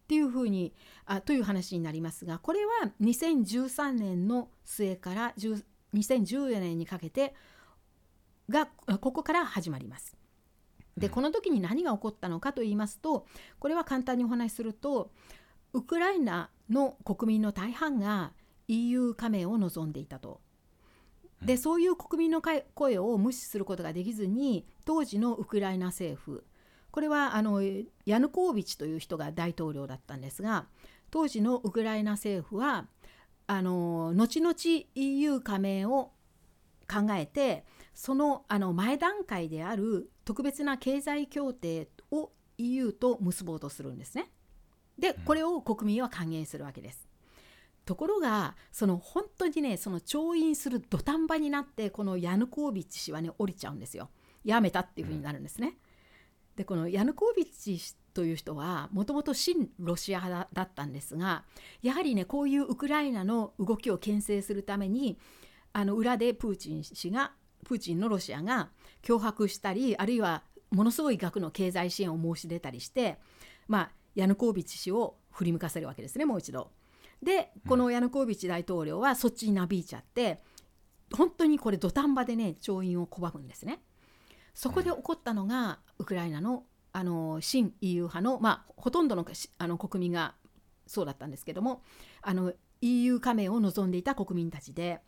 [0.06, 0.74] ていうふうに
[1.06, 7.34] あという話になりますがこれは2013年の末から10 2014年にかけて
[8.50, 10.16] がここから始まります。
[10.96, 13.26] でうんこの時に何が起こったのかと言いますと
[13.58, 15.10] これは簡単にお話しすると
[15.72, 18.32] ウクライナの国民の大半が
[18.68, 20.40] EU 加盟を望んでいたと。
[21.42, 26.44] でそういう国民のか声を無視することができずに当時のウクライナ政府
[26.94, 27.60] これはあの
[28.06, 30.66] ヤヌコービチという人が大統領だったんですが
[31.10, 32.86] 当時のウクライナ政府は
[33.48, 34.54] あの後々
[34.94, 36.12] EU 加盟を
[36.88, 44.30] 考えてそのあの前段階である特別な経済協定を EU と結ぼうとするんですね。
[44.96, 47.08] でこれを国民は歓迎するわけです。
[47.86, 54.10] ところがその本当にねその調印する土壇場になってこのヤヌコービッチ氏はね降りちゃうんですよ。
[54.44, 55.76] やめたっていうふうになるんですね。
[56.56, 61.44] でこのヤヌコービッチ氏という人はもともと親ロシア派だったんですが
[61.82, 65.18] やはりねこういうウクライナの動きを牽制するために
[65.72, 67.32] あの裏でプーチン氏が
[67.64, 68.70] プーチンのロシアが
[69.02, 73.18] 脅迫したりあるいはものすごい額の経済支援を申し出たりして、
[73.68, 76.70] まあ、ヤヌコービッチ氏を振り向かせるわけですねもう一度。
[77.22, 80.40] でこのヤヌコービッチ大統領はそっちになびいちゃって
[81.16, 83.80] 本当にこれ土壇場でね調印を拒むんですね。
[84.54, 90.34] そこで起こったのがウクライナのあの新 EU 派の、まあ、ほとんどのしあの国民が
[90.86, 91.82] そうだったんですけども
[92.22, 95.00] あの EU 加盟を望んでいた国民たちで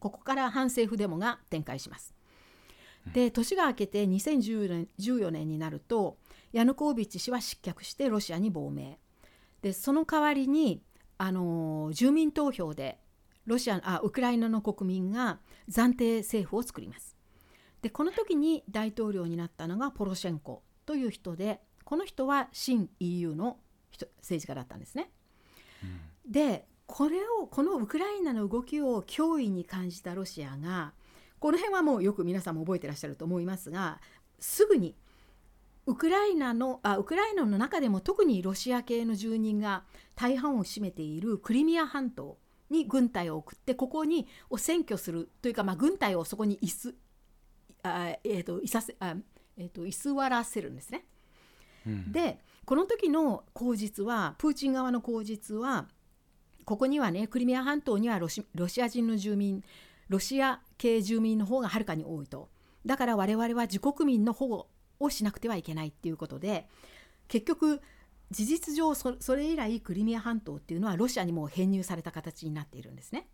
[0.00, 2.12] ここから反政府デモが展開します。
[3.14, 6.18] で年が明けて2014年14年になると
[6.52, 8.98] ヤヌコービッチ氏は失脚してロシアに亡命
[9.60, 10.82] でその代わりに
[11.18, 12.98] あの住民投票で
[13.46, 17.16] ロシアあウクライナの国民が暫定政府を作ります。
[17.82, 23.58] でこの時に大統領になったのがポロシェンコという人でこの人は新 EU の
[23.90, 25.10] 人政治家だったんですね。
[26.26, 30.92] でこれをこのウクライナの動きを脅威に感じたロシアが
[31.38, 34.00] この辺はもうよく皆さんも覚えてらっしゃると思いますが
[34.38, 34.94] すぐに
[35.86, 39.82] ウクライナのあウクライナの中でも特にロシア系の住人が
[40.14, 42.36] 大半を占めているクリミア半島
[42.70, 46.94] に軍隊を送ってここにを占拠するというか、まあ、軍隊をそこにいす
[47.82, 49.16] あ、えー、といさせあ、
[49.56, 51.04] えー、と居座らせるんですね。
[51.86, 55.88] うんでこの時の口実はプーチン側の口実は
[56.64, 59.64] ここにはねクリミア半島にはロシロシア人の住民
[60.08, 62.48] ロシア系住民の方がはるかに多いと
[62.86, 64.68] だから我々は自国民の保護
[65.00, 66.68] をしなくてはいけないっていうことで
[67.26, 67.80] 結局
[68.30, 73.26] 事実上そそれ以来クリミア半島っていうのはロシアにもう編入された形になっているんですね。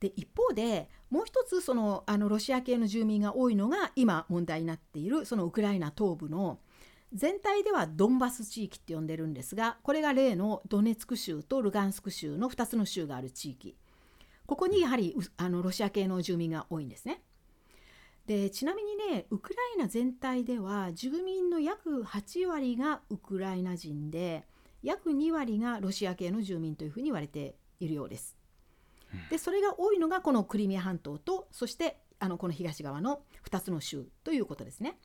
[0.00, 6.58] で一方でもう一つそのあのロシア系の住民が多いのが今問題になっているそのウクライナ東部の
[7.12, 13.76] 全体ではドンバス地域って呼んでるんですがこれが例のドネツク州とルガンスク州の2つの州がある地域
[14.46, 17.22] ここにやはりあのロシア系の住民が多いんですね。
[18.26, 24.44] でちなみにねウクライナ全体では住民の約8割がウクライナ人で
[24.82, 28.39] 約2割がロシア系の住民というふうに言われているようです。
[29.30, 34.98] でそれが多いのがこのクリミア半島とそしてあのこの東側の2つの州ということですね。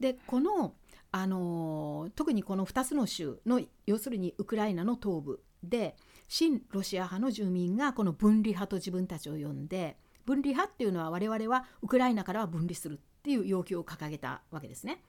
[0.00, 0.74] でこの、
[1.12, 5.96] あの特にこの2つの州の要するにウクライナの東部で
[6.28, 15.02] 親ロシア派の住民がこの分離派と自分たちを呼んで分離派っていうのは我々はウクライナからは分離するっていう要求を掲げたわけですね。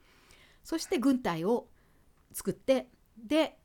[0.63, 1.67] そして軍隊を
[2.33, 3.57] 作ってで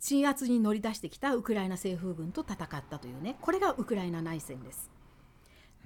[0.00, 4.90] 鎮圧に乗り出してきたウクライナ政府軍と戦ったというねこれがウクライナ内戦です。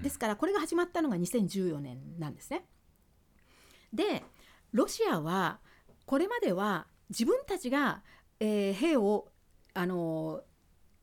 [0.00, 2.64] ですからこれが始まったのが2014年なんですね。
[3.92, 4.24] で
[4.72, 5.60] ロシアは
[6.06, 8.02] これまでは自分たちが、
[8.40, 9.28] えー、兵を
[9.74, 10.42] あの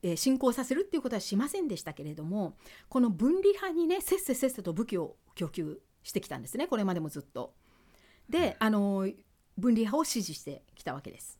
[0.01, 2.55] えー、侵攻させるっていうことはしませんでしたけれども
[2.87, 7.53] この分離派にねせっせせっせと武器を供給してきたんですねこれまでもずっと。
[8.29, 9.09] であの
[9.57, 11.38] 分離派を支持してきたわけです。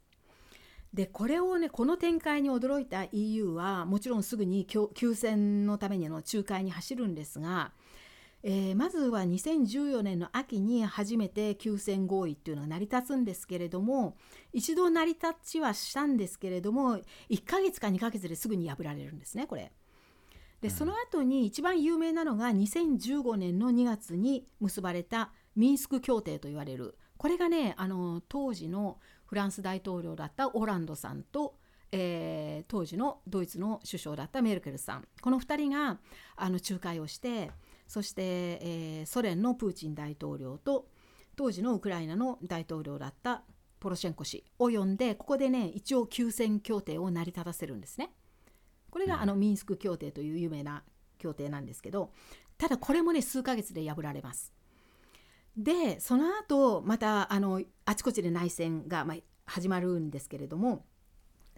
[0.93, 7.71] でこれをねこの展開に驚いた EU はもちろんすぐに休戦のためにの仲介に走るんですが、
[8.41, 14.17] えー、まずは2014年の秋に初めて休戦合意っていうのが成り立つんですけれども
[14.51, 16.97] 一度成り立ちはしたんですけれども
[17.29, 19.71] 1ヶ月か2ヶ月ですぐに破られるんですねこれ。
[20.61, 28.97] でその後に一番有名なのが2015年の2月に結ばれたミンスク協定と言われるこれがねあの当時の
[29.29, 31.53] フランス大統領だったオランドさんと、
[31.91, 35.99] えー、当時のドイツの首相だったメルケルさんこの2人が
[36.35, 37.51] あの仲介をして
[37.87, 40.87] そして、えー、ソ連のプーチン大統領と
[41.35, 43.43] 当時のウクライナの大統領だった
[43.79, 48.09] ポロシェンコ氏を呼んでここでね一応休戦協定を成り立たせるんですね。
[48.89, 50.83] これがあのミンスク協定という有名な
[51.19, 52.11] 協定なんですけど
[52.57, 54.51] ただこれもね数ヶ月で破られます。
[55.59, 60.85] でその後またあのあちこちで内戦が、まあ、始まるんですけれども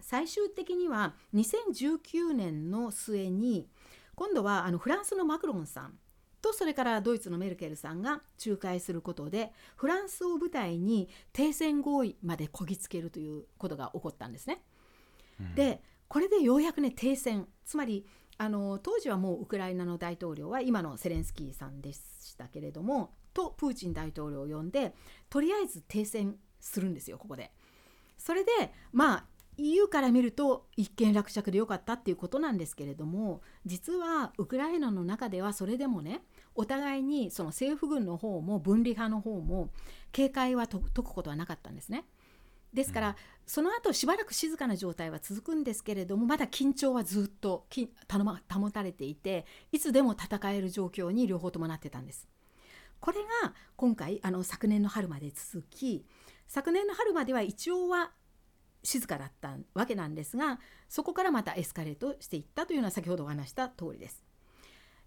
[0.00, 3.68] 最終的には2019年の末に
[4.16, 5.94] 今度はあのフランスのマクロンさん
[6.42, 14.60] とそれからドイツのメルケルさんが仲介することでフランスを舞台に停戦合意までこぎつけるということが起こったんですね。
[15.40, 18.04] うん、でこれでようやくね停戦つまり
[18.36, 24.94] あの当時はもうウクライナの大統領は今のセレンスキーさんでしたけれどもとプーチン大統領を呼んで
[25.28, 27.52] とりあえず停戦するんですよここで。
[28.18, 28.50] それで
[28.92, 29.24] まあ
[29.58, 36.22] EU から見ると一件落着でよかったっていうことなんですけれども実はウクライナの中ではそれでもね
[36.54, 39.70] お互いにその政府軍の方も分離派の方も
[40.10, 42.04] 警戒は解くことはなかったんですね。
[42.72, 43.14] ですから、うん、
[43.46, 47.66] その後しばらく静かな状態は続くんですけれどもまだ緊張はずっと
[48.50, 52.28] 保たれていていつでも戦える状況に両方ともなってたんです。
[53.02, 56.06] これが今回あの昨年の春まで続き
[56.46, 58.12] 昨年の春までは一応は
[58.84, 64.24] 静かだったわけなんですがそこからまたエスカレートしていったというのは先ほどお話した通りです。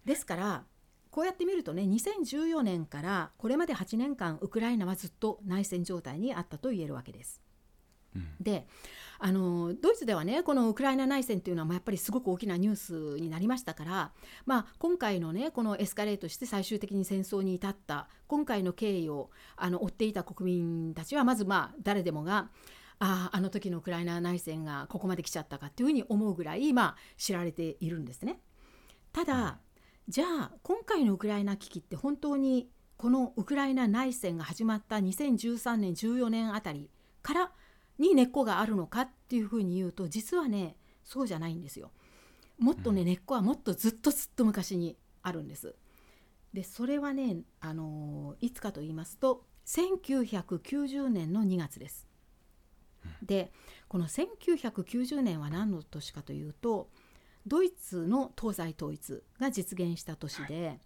[0.04, 0.64] ですから
[1.10, 7.40] こうやって見るとね2014年からこれまで8年間ウクライナはずっと内戦状態にあったと言えるわけです。
[8.40, 8.66] で
[9.18, 14.12] あのドイツではねこのウクライナ内戦というのはやっぱりすごく大きなニュースになりましたから、
[14.44, 22.50] まあ、今回のねこのエスカレートして最終的に戦争に至った今回の経緯をあの追っていた国民たちはまずまあ誰でもが
[22.98, 28.40] あああの時のウクライナ内戦がここまで来ちゃったかっていうふうに思うぐらい、まあ、知られているんですね。
[29.12, 29.58] ただ
[30.08, 36.90] じゃあ今回のウクライナ危機って本当にこのウクライナ内戦が始まった2013年14年あたり
[37.22, 37.52] から
[37.98, 41.92] に根っこがあるのかっていうふうに言うと実はねそうじゃないんですよ。
[42.58, 45.74] もっとね、根っこはもっとずっとずっと昔にあるんです。
[46.52, 52.08] でそれはね、あのいつかと言いますと1990年の2月です。
[53.22, 53.52] で
[53.88, 56.88] この1990年は何の年かというと
[57.46, 60.80] ドイツの東西統一が実現した年で、はい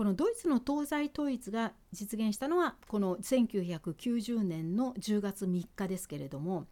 [0.00, 6.64] このドイツの東西統一が実現したのはこの1990年の10月3日ですけれども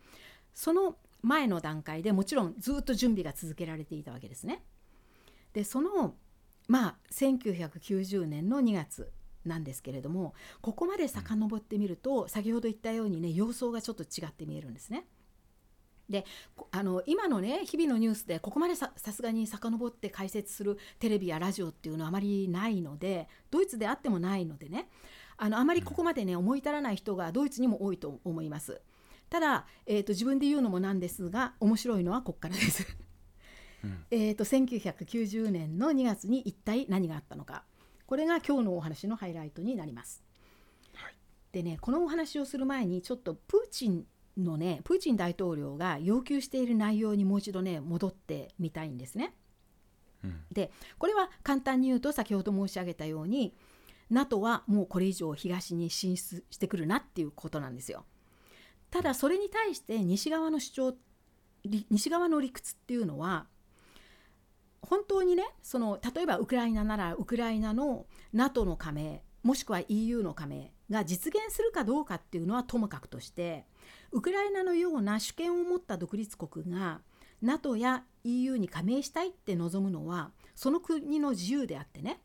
[0.55, 4.63] その前の段階でもちろんずっと準備が続けられていたわけですね。
[5.53, 6.15] でその
[6.69, 9.13] まあ1990年の2月
[9.45, 15.07] なんですけれどもここまで遡ってみると先ほど言ったようにね様相がちょっと違って見えるんですね。
[16.09, 16.25] で
[16.71, 24.89] あの今のね日々のニュースでここまでさすがに遡って解説するテレビやラジオっていうのはあまりないのでドイツであってもないのでね
[25.37, 28.81] あのあまりここまでね思い至らない人がドイツにも多いと思います。
[29.31, 32.87] ただ、えーと、自分で言うのもなんですが面白いのはここからです。
[33.85, 37.65] うん、 えと1990年の2月に一体何があったのか。
[38.07, 40.25] これが今日のお話のハイライトになります。
[40.95, 41.15] はい、
[41.53, 44.07] でねこのお話をする前にちょっとプーチン
[44.39, 49.35] のねプーチン大統領が要求している内容にもう一度ね戻ってみたいんですね。
[50.25, 53.55] うん、でこれは簡単に言うと先ほど申し上げたように
[54.11, 58.05] NATO はもうこれ以上東に進出してくるなっていうことなんですよ。
[58.91, 60.97] ただそれに対して西側の主張
[61.91, 63.47] 西側の理屈っていうのは
[64.81, 73.67] 本当にねその例えばウクライナならウクライナの NATO の加盟もしくは EU の加盟が実現するかどうかっていうのはともかくとして
[74.13, 77.01] ウクライナのような主権を持った独立国が
[77.43, 82.21] NATO や EU に加盟したいって望むのはその国の自由であってね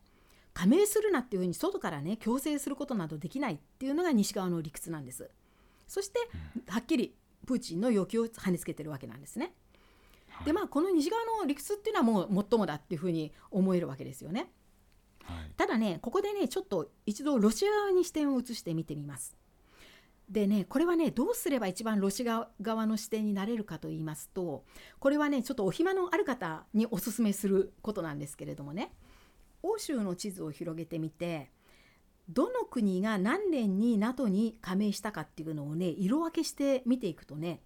[0.53, 5.29] 加盟するなっていうふうに外からね強制することなどできないっていうのが西側の理屈なんです。
[5.87, 6.19] そして
[6.67, 7.15] はっきり
[7.45, 9.53] プーチンの要求を跳ねつけてるわけなんですね。
[10.45, 14.51] でまあこの西側の理屈っていうのはもう最もだっていうふうに思えるわけですよね。
[15.23, 19.35] はい、ただねここでねちょっと一度ロシア側に視点を移して見てみます。
[20.33, 24.65] でねこれはねどうすれば一番ロシア側の視点になれるかと言いますと
[24.99, 28.91] これはねちょっとお暇のある方におすすめすることなんですけれどもね
[29.61, 31.51] 欧州の地図を広げてみて
[32.27, 37.61] どの国が何年に NATO に加盟したかっていうのをね色分けして見ていくとね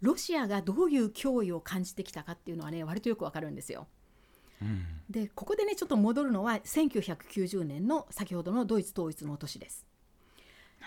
[0.00, 3.88] ロシアがどういう脅威を感じてきたかっていうのはね割とよくわかるんですよ。
[4.62, 9.84] うん、でここでねちょっと戻るのは1990年の先ほどのドイツ統一の年です。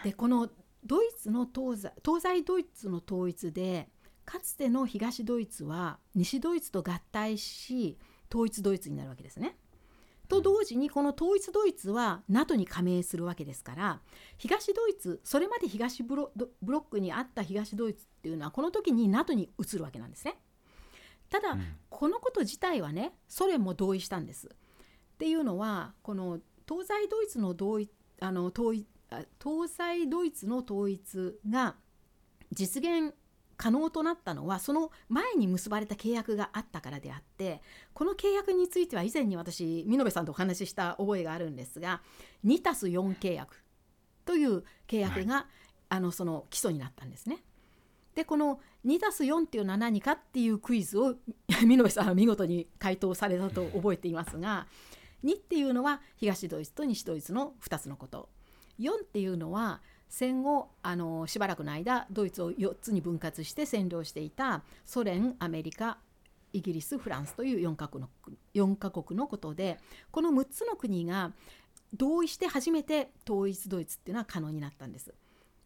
[0.04, 0.50] でこの
[0.88, 3.90] ドイツの東西東西ドイツの統一で
[4.26, 7.98] かつての東ドイツは西ドイツと合体し
[8.30, 9.58] 統一ドイツになるわけですね。
[10.28, 14.02] と同時にこの統一ドイツは NATO に加盟するわけですから
[14.38, 20.36] 東ドイツそれまで東ブロックにあった東ドイツっていうのはこの時に NATO に移るわけなんですね。
[21.30, 24.48] ただ、うん、このこと自体はねソ連も同意したんです。
[24.48, 28.86] っていうのはこの東西ドイツの同意あの統一
[29.44, 31.76] 東西ドイツの統一が
[32.52, 33.14] 実現
[33.58, 37.62] 可能となったのはその前に結ばれた契約があったからであって
[37.94, 42.02] この契約については以前に私美濃部さんとお話しした覚えがあるんですが
[42.46, 43.64] 2+4 契約
[44.26, 45.46] という契約が、はい、
[45.90, 47.44] あのその基礎になったんですね。
[48.14, 51.16] でこの 2+4 っていうのは何かっていうクイズを
[51.62, 54.68] 美濃部さんは見事に回答されたと覚えていますが
[55.24, 58.30] 2っていうのは東ドイツと西ドイツの2つのこと
[58.80, 65.98] 4っていうのは戦後あのしばらくの間ドイツを4つに分割して占領していたソ連アメリカ
[66.54, 68.10] イギリスフランスという4カ国の
[68.54, 69.80] ,4 カ国のことで
[70.12, 71.34] この6つの国が
[71.94, 75.14] 同意して初めて統一ドイツっていうのは可能になったんです。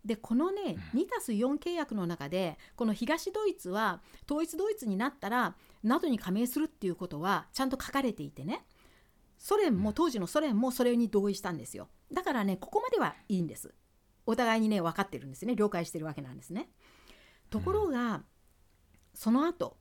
[0.04, 8.66] でこのね 2+4 契約の中でこの東ドイツは統一ドイツになったら NATO に加盟するっていうことはちゃんと書かれていてね。
[9.38, 13.74] ソ連も当時のソ連もそれに同意したんですよだからねここまではいいんです
[14.26, 16.70] お互いにね分かってるんですね了解してるわけなんですね。
[17.50, 18.26] ところが、うん、
[19.14, 19.78] その後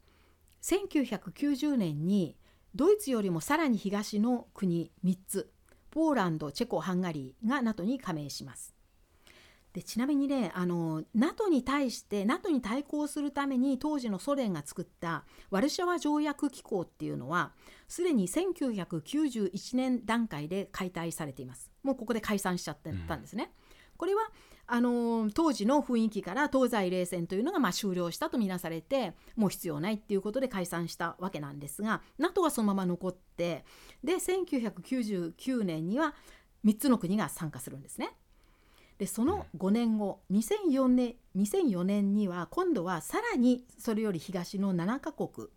[0.63, 2.37] 1990年に
[2.75, 5.53] ドイツよりもさらに東の国3つ
[5.91, 8.75] ポーランドチェコハンガリーが NATO に加盟します。
[9.73, 17.53] でちなみにねあの NATO に対して NATO に対抗するために当時のソ連が作ったワルシャワ条約機構っていうのは
[17.89, 24.23] すでに1991年段階で解体されていますもうここで解散しちゃってたんですね、うんこれは
[24.67, 33.67] あの当時の雰囲気から東西冷戦というのがま終了したとみなされてもう必要ないっていうことで解散したわけなんですが NATO はそのまま残って
[34.03, 36.15] で1999年には
[36.65, 38.17] 3つの国が参加するんですね。
[39.01, 45.49] でその5年後2004年 ,2004 年には今度はさらにそれより東の7カ国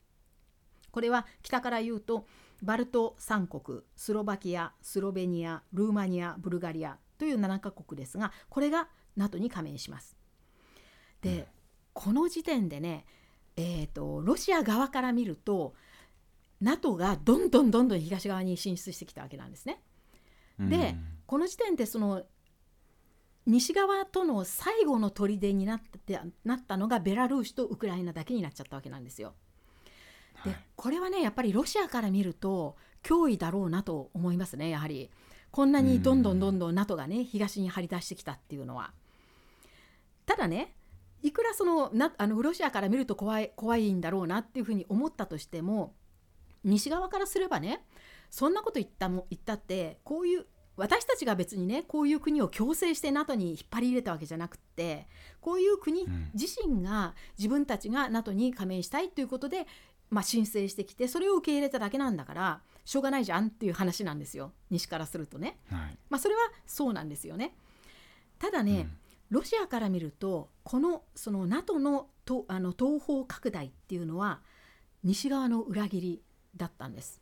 [0.91, 2.25] これは北から言うと
[2.61, 8.87] バルト3国スロバキアスロベニアルーマニアブルガリアという7カ国ですがこれが
[9.17, 10.15] NATO に加盟します。
[11.19, 11.45] で、うん、
[11.91, 13.05] この時点でね、
[13.57, 15.73] えーと、ロシア側から見ると
[16.61, 19.81] NATO がどんどんどんどん東側に進出してきたわけなんですね。
[20.57, 22.23] で、うん、この時点でその
[23.45, 29.33] 西側との最後の砦になってなったのがベラルーシとウクライナだけになっちゃったわけなんですよ。
[30.45, 35.09] でこれはねやっぱりロシアから見ると脅威だろうなと思いますねやはり。
[35.51, 38.91] こんなにどんどんどんどん NATO がね東に張り出してきたっていうのは。
[40.25, 40.73] ただね
[41.21, 45.93] いくらそのなあのロシアから見ると怖い怖いんだろうなっていうふうに思ったとしても
[46.63, 47.85] 西側からすればね
[48.29, 50.45] そんなこと言ったも言ったってこういう
[50.75, 55.07] 私たちが別にねこういう国を強制して NATO に引っ張り入れたわけじゃなくって
[55.39, 59.67] こういう国自身が自分たちが NATO に加盟したいということで、
[60.09, 64.51] まあ、申請してきてそれを受け入れただけなんだからしょうがないじゃんっていう話なんですよ。
[64.69, 67.55] 西からするとね、はい、まあ、それはそうなんですよね。
[68.39, 68.89] ただね、
[69.31, 74.41] うん、ロシアから見るとこのその NATO のとあの東方拡大っていうのは
[75.03, 76.21] 西側の裏切り
[76.55, 77.21] だったんです。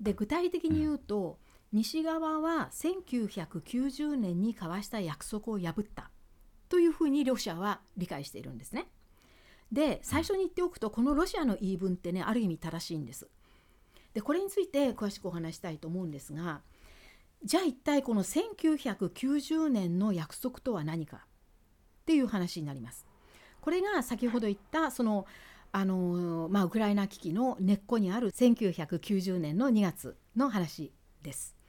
[0.00, 6.10] で具体的に言うと、うん、西側は1990年に交わした約束を破った
[6.68, 8.88] というふうにロシアは理解しているんですね。
[9.70, 13.28] で最初に言っておくとこのロシアの言い分ってねある意味正しいんです。
[14.12, 16.60] でこれについて詳しくお話したいと思うんですが
[17.42, 21.20] じゃあ一体この1990年の約束とは何かっ
[22.04, 23.06] ていう話になります。
[23.62, 25.26] これが先ほど言ったその
[25.74, 30.92] あのまあ、ウクライナ危機の根っこにある1990年の2月の話
[31.22, 31.61] です。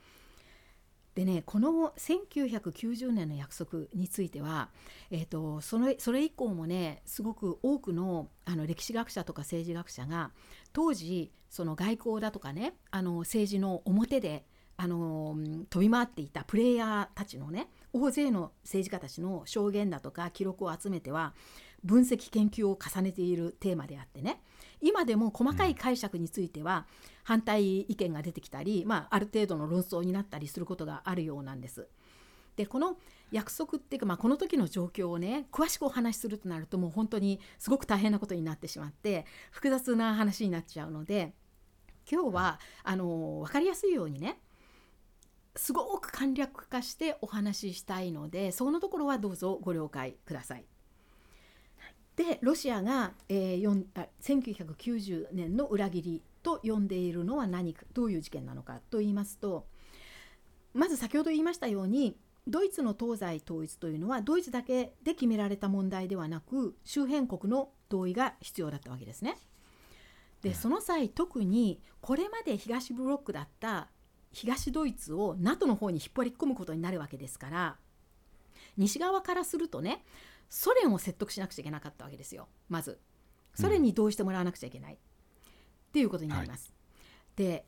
[1.16, 4.70] でねこの1990年の約束については、
[5.12, 10.32] えーと、それそれ以降もねすごく多くのあの歴史学者とか政治学者が
[10.74, 14.46] 当時その外交だとかねあの政治の表で
[14.76, 15.38] あの
[15.70, 21.34] 飛び回っていたプレイヤーたちのね大勢の政治家たちの証言だとか記録を集めては
[21.84, 24.42] 分析研究を重ねているテーマであってね。
[24.82, 26.86] 今でも細かい解釈については
[27.24, 31.88] 反対意見が出てきたり、まあ、ある程度の論争になったりすることがあるようなんです。
[32.56, 32.98] でこの
[33.32, 41.34] 約束っていうか、まあ、この時の状況をね詳しくお話しするとなるともう本当にすごく大変なことになってしまって複雑な話になっちゃうので
[42.10, 44.38] 今日はあの分かりやすいようにね
[45.56, 50.66] すごく簡略化してお話ししたいのでそのところはどうぞご了解ください。
[52.16, 53.86] でロシアが、えー、
[54.22, 59.66] 1990年の裏切りと呼んでいるのは何かどういう事件なのかと言いますと
[60.74, 62.18] まず先ほど言いましたように
[62.48, 69.38] ドイツの東西統一というのはドイツだけで決められた問題ではなく周辺国の同意が必要だったわけですね。
[70.42, 73.88] でその際特にこれまで東ブロックだった
[74.34, 77.78] 東ドイツを NATO の方に引っ張り込むことになるわけですから
[78.76, 80.04] 西側からするとね
[80.50, 83.00] ソ連を説得しなくちゃいけなかったわけですよまず。
[83.56, 84.98] ソ連に同意してもらわなくちゃいけない、
[85.94, 86.74] っていうことになります。
[87.38, 87.66] はい、で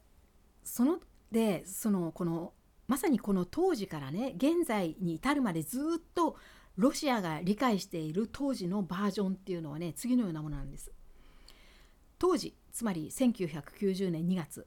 [0.64, 1.00] その
[1.32, 2.54] でそのこの
[2.88, 5.82] まさにこの当時からね現在に至るまでずっ
[6.16, 6.36] と
[6.76, 10.92] ロシアが理解している当時のバージョンっていうのはね次のようなものなんです。
[12.18, 14.66] 当時つまり1990年2月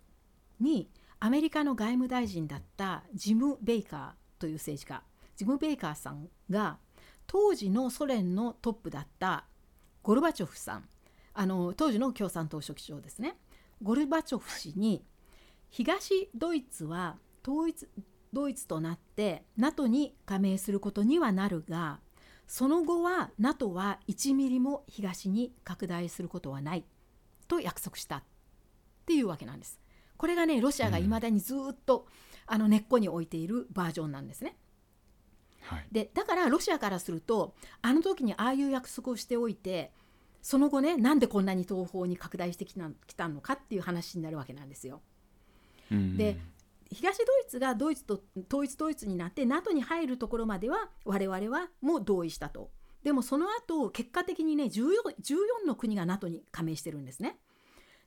[0.61, 0.89] に
[1.19, 5.03] アメリカの外務大臣だったジム・ベイカーという政治家
[5.35, 6.79] ジム・ベイカーさんが
[7.27, 9.47] 当時のソ連のトップだった
[10.05, 10.89] ゴルバチョフさん
[11.35, 13.37] あの当時の共産党書記長ですね
[13.83, 15.05] ゴルバチョフ氏に
[15.71, 17.17] 東ドイツは
[17.47, 17.87] 統一
[18.33, 22.01] ドイツとなって NATO に加盟することにはなるが
[22.47, 26.85] その後は NATO は1ミリも東に拡大することはない
[27.47, 28.23] と約束したっ
[29.07, 29.81] ていうわけなんです。
[30.17, 32.07] これがねロシアがいまだにずっと、
[32.49, 34.57] うん、あの根っこに置いているバージョンなんですね。
[35.63, 39.93] はい、でだからロシアからするとあの時にああいう約束をしておいて
[40.43, 45.01] その後ねなんでこんなに東方に拡大してきたきたのかっていう話になるわけなんですよ。
[45.91, 46.39] うん、で
[46.91, 52.71] 東ドイツがドイツと統一ドイツになって NATO に入るところまでは我々はもう同意したと。
[53.03, 54.89] でもその後結果的にね 14,
[55.23, 57.39] 14の国が NATO に加盟してるんですね。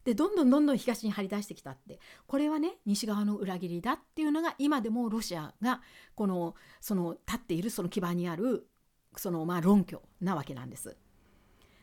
[0.03, 5.81] でどんどんどんどん東に張り出してきたってこれはね西側の裏切りだっていうのが今でもロシアが
[6.15, 8.67] このその立っているその基盤にある
[9.15, 10.97] そのまあ論拠なわけなんです。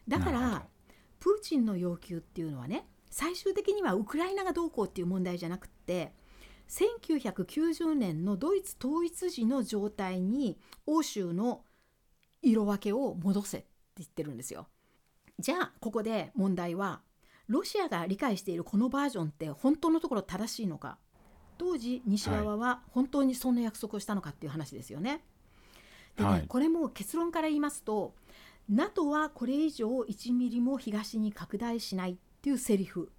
[0.09, 0.67] だから
[1.21, 6.13] プーチンの要求っていうのはね最終的にはウクライナがどうこうっていう問題じゃなくって
[6.69, 11.63] 1990年のドイツ統一時の状態に欧州の
[12.43, 13.67] 色分けを戻せって
[13.99, 14.69] 言ってるんですよ。
[15.39, 17.01] じゃあここで問題は
[17.47, 20.99] ロシアが理解しているこのバージョンって本当のところ正しいのか
[21.57, 25.25] 当時西側は本当にそんな約束をしたのかっていう話ですよね。
[26.17, 28.15] でね、はい、これも結論から言いますと
[28.69, 33.11] NATO はこれ以上1ミリも東に拡大しないっていうセリフ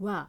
[0.00, 0.28] は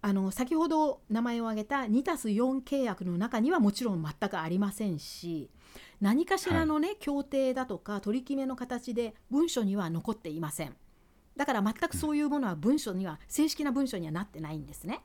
[0.00, 5.50] あの先ほど名前を挙げた2たす4契約の中にはもちろん全くありませんし
[6.00, 10.76] 何かしらのね、はい、協定だとか取り決めの形で文書には残っていません。
[11.36, 15.02] だから全くそういうものは文書には、正式な文書にはなってないんですね。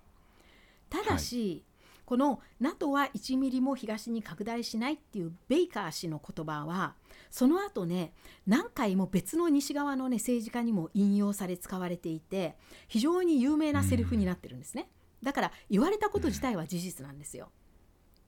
[0.90, 1.66] ただし、
[2.12, 6.96] この NATO は1ミリも東に拡大しないっていうベイカー氏の言葉は
[7.30, 8.12] その後ね
[8.46, 12.58] 何回も別の西側のね政治家にも引用され使われていて
[12.90, 14.90] 非常に有名なセリフになってるんですね、
[15.24, 17.50] だから言われたこと自体は事実なんですよ。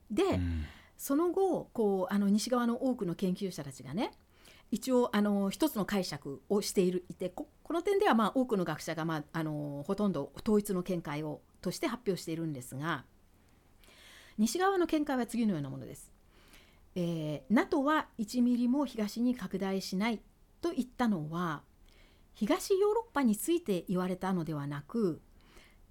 [0.10, 0.40] で、
[0.96, 4.12] その後こうあの西側の多くの研究者たちがね
[4.72, 13.04] 一応あの一つの解釈をしているいてこの点ではまあ多くの学者が、まあ、あのほとんど統一の見解をとして発表しているんですが
[14.38, 16.12] 西側の見解は次のようなものです。
[16.96, 20.22] えー、NATO は1ミリも東に拡大しない
[20.62, 21.64] と言ったのは
[22.34, 25.22] 東ヨーロッパについて言われたのではなく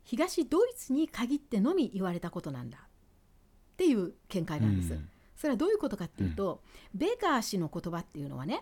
[0.04, 4.94] 東ドイツに限ってのみ言われたことなんだっていう見解なんです。
[4.94, 6.62] うん、それはどういうことかっていうと、
[6.94, 8.60] うん、ベーカー氏の言葉っていうのはね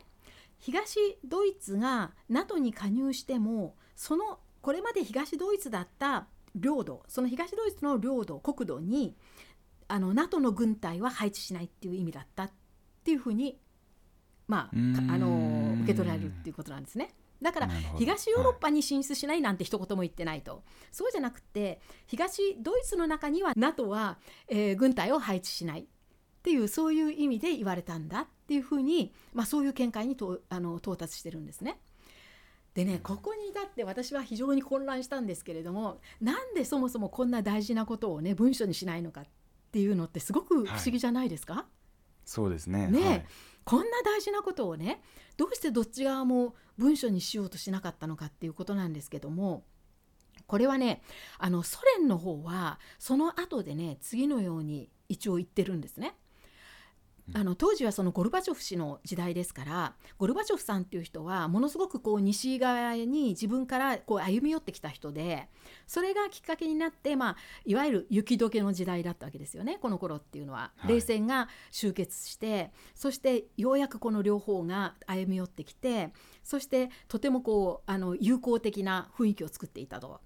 [0.58, 9.16] 東ドイツが NATO に加入してもそのこれまで東ドイツだった領土その東ドイツの領土国土に
[9.92, 12.50] あの NATO の軍隊は配置しないっていう意味だったっ
[13.04, 13.58] ていうふうに
[14.50, 17.14] まあ、あの受け取られるっていうことなんですね。
[17.40, 20.60] だから東ヨーロッパに進出しないなんて一言も言ってないと、はい、
[20.90, 24.18] そうじゃなくて東ドイツの中には NATO は、
[24.48, 25.84] えー、軍隊を配置しないっ
[26.42, 31.78] ていうそういう意味で言われたんだっていうふうに、まあ、そういう見解にとあの到達してるんですね。
[32.74, 39.24] でねここに至って私は非常に混乱したんですけれどもなんでそもそもこんな大事なことをね文書にしないのかっ
[39.70, 41.64] ていうのってすごく不思議じゃないですか、はい、
[42.24, 42.88] そうですね。
[42.88, 43.26] ね、はい、
[43.64, 45.02] こんな大事なことをね
[45.36, 49.64] どうしてどっち側も文書にしようとしなかったのかっていうことなんですけども
[50.46, 51.02] これはね
[51.38, 56.16] あのソ連の方はその後でね次のように一応言ってるんですね。
[57.32, 65.48] あの当時はそのゴルバチョフ氏の時代ですからゴルバチョフさんっていう人はものすごくこう西側に自分からこう歩み寄ってきた人で
[65.86, 70.72] それがきっかけになって、まあ、いわゆる雪解けの時代だったわけですよねこの頃っていうのは。
[70.86, 76.12] 冷戦が終結して、はい、そしてようやくこの両方が歩み寄ってきて
[76.42, 80.20] そしてとてもこうあの友好的な雰囲気を作っていたと。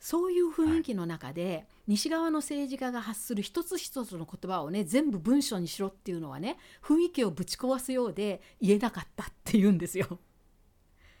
[0.00, 10.18] そういう雰囲気の中で、はい、西側の政治家が発する一つ一つの言葉をね全部文章にしろっていうのはね雰囲気をぶち壊すようで言えなかったっていうんですよ。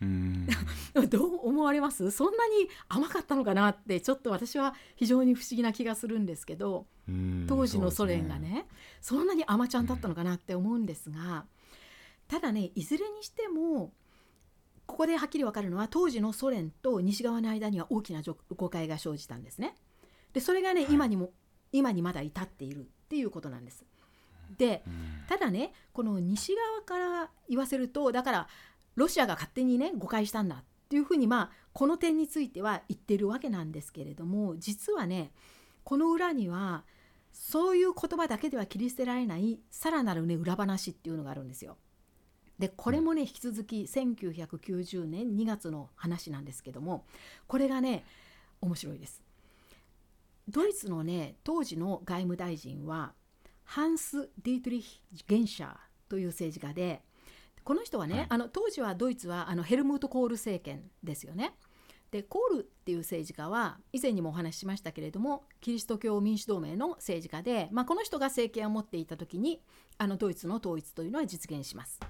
[0.00, 0.46] うん。
[1.10, 2.10] どう思われます？
[2.10, 6.86] そんなに甘かったのかなってちょっと私は非常に不思議な気がするんですけど
[7.48, 8.66] 当時のソ連がね、ね、
[9.00, 11.46] そんなに甘ちゃんだったのかなって思うんですが
[12.28, 13.92] ただねいずれにしても
[14.88, 18.22] ここではっきり分かるのは当時のソ連と西側の間には大きな
[18.56, 19.76] 誤解が生じたんですね。
[20.32, 21.30] でそれがね、はい、今にも
[21.72, 23.84] 今にまだ至っているっていうことなんです。
[24.56, 24.82] で
[25.28, 28.48] ただねこの西側から言わせるとだから
[28.96, 35.32] ロシアが勝手にね誤解したんだっていうふうにまあこの点については言ってるわけなんですけれども実はね
[35.84, 36.84] この裏には
[37.32, 41.76] そういう言葉だけでは切り捨てられないさらなるね裏話っていうのがあるんですよ。
[42.58, 47.04] でこれもね引き続き1990年2月の話なんですけども
[47.46, 48.04] これがね
[48.60, 49.22] 面白いです。
[50.48, 53.12] ドイツのね当時の外務大臣は
[53.64, 55.76] ハンス・ディートリヒ・ゲンシャー
[56.08, 57.02] という政治家で
[57.64, 61.54] この人はね、はい、あの当時はドイツはあのヘルムート・コール政権ですよね。
[62.10, 69.60] でコールっていう政治家は以前にもお話ししましたけれどもキリスト教民主同盟の政治家で、まあ、この人が政権を持っていた時に
[69.98, 72.00] あのドイツの統一というのは実現します。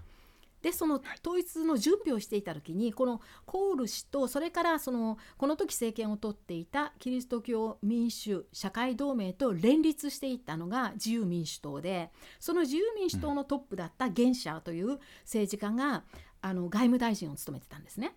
[0.62, 16.04] でその統一の準備をしていた時にこのコール氏とそれからそのこの時政権を取っていたキリスト教民主社会同盟と連立していったのが自由民主党でその自由民主党のトップだったゲンシャーという政治家が
[16.40, 18.14] あの外務大臣を務めてたんですね。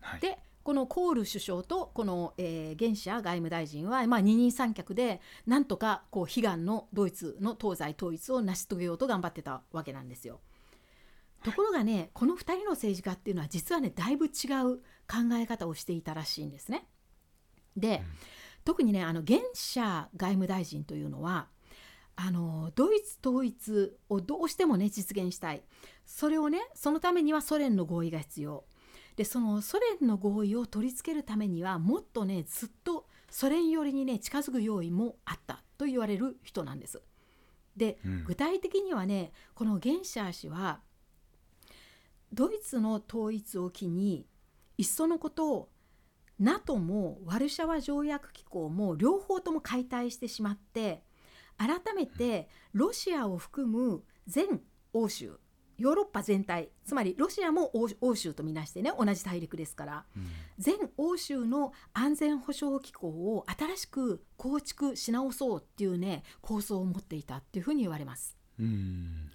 [0.00, 10.40] はい、でこのコール首相とこの、えー、ゲンシャー外務大臣は、まあ、二人三脚でなんとかこう悲願のドイツの東西統一を成し遂げようと頑張ってたわけなんですよ。
[11.42, 14.78] ところがねこの2人の政治家っていうのは実はねだいぶ違う
[15.08, 16.86] 考え方をしていたらしいんですね。
[17.76, 18.02] で、
[18.64, 21.48] 特にねあのゲンシャー外務大臣というのは
[22.16, 25.62] あのドイツ統一をどうしてもね実現したい
[26.04, 28.64] それをねそのためにはソ連の合意が必要
[29.16, 37.02] でそのソ連の合意を取り付けるためにはもっとねずっとソ連寄りにね近づく用意もあったと言われる人なんです。
[37.76, 40.80] で、うん、具体的にはねこのゲンシャー氏は
[42.32, 44.26] ドイツの統一を機に
[44.78, 45.68] いっそのことを
[46.38, 51.02] NATO もワルシャワ条約機構も両方とも解体してしまって
[51.56, 54.60] 改めてロシアを含む全
[54.92, 55.38] 欧州
[55.78, 60.26] ヨーロッパ全体つまりロシアも欧州とみなしてね同じ大陸ですから、うん、
[60.58, 68.36] 全欧州の安全保障機構を新しく構築し直そうっていうね構想を持っていたっていうふうに言われます。
[68.60, 69.30] うん、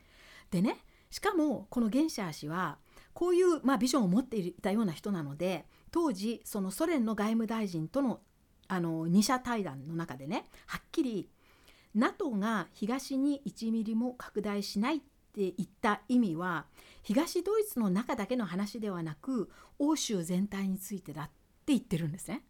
[0.52, 0.78] でね
[1.10, 2.78] しかもこのゲンシャー氏は
[3.18, 8.20] こういう、まあ、ビジョンを持っていたような人なので当時そのソ連の外務大臣との
[8.68, 11.28] あの2者対談の中でねはっきり
[11.96, 15.06] NATO が東に1ミリも拡大しないって
[15.36, 16.66] 言った意味は
[17.02, 19.50] 東ドイツの中だけの話ではなく
[19.80, 21.32] 欧州全体についてだって
[21.74, 22.44] 言ってるんですね。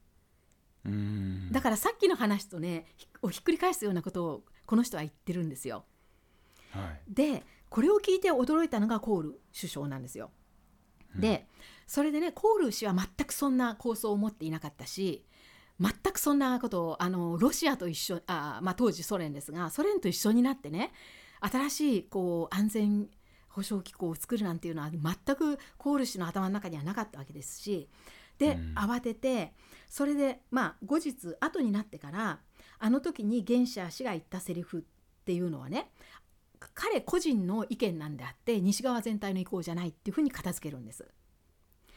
[1.54, 2.88] だからさっきの話とね
[3.22, 5.86] をひっくり返すようなことをこの人は言ってるんですよ。
[6.72, 10.30] はい、でこれを聞いて驚いたのがコール首相なんですよ。
[11.20, 11.48] で
[11.88, 15.26] それでねコール氏は全くそんな構想を持っていなかったし
[15.80, 20.92] 全くそんなことをあのロシアと一緒あ、まあ、当時ソ連ですがソ連と一緒になってね
[21.40, 23.08] 新しいこう安全
[23.50, 27.90] 保障機構を作るなんていうのは全くコール氏の頭の中にはなかったわけですし
[28.38, 28.74] で、うん。
[28.76, 29.54] 慌てて
[29.90, 32.40] それでまあ後日後になってから
[32.80, 34.82] あの時にゲンシャー氏が言ったセリフっ
[35.26, 35.92] ていうのはね
[36.74, 41.06] 彼個人の意見なんであって西側全体の意向じゃないっていうふうに片付けるんです。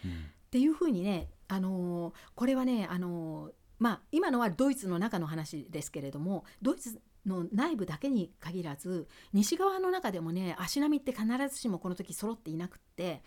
[0.05, 13.23] うんっていうふうにね、あのーこれはね、あのーまあ、今のはドイツの中の話ですけれどもドイツの内部だけに限らず西側の中でもね足並みって必ずしもこの時揃っていなくって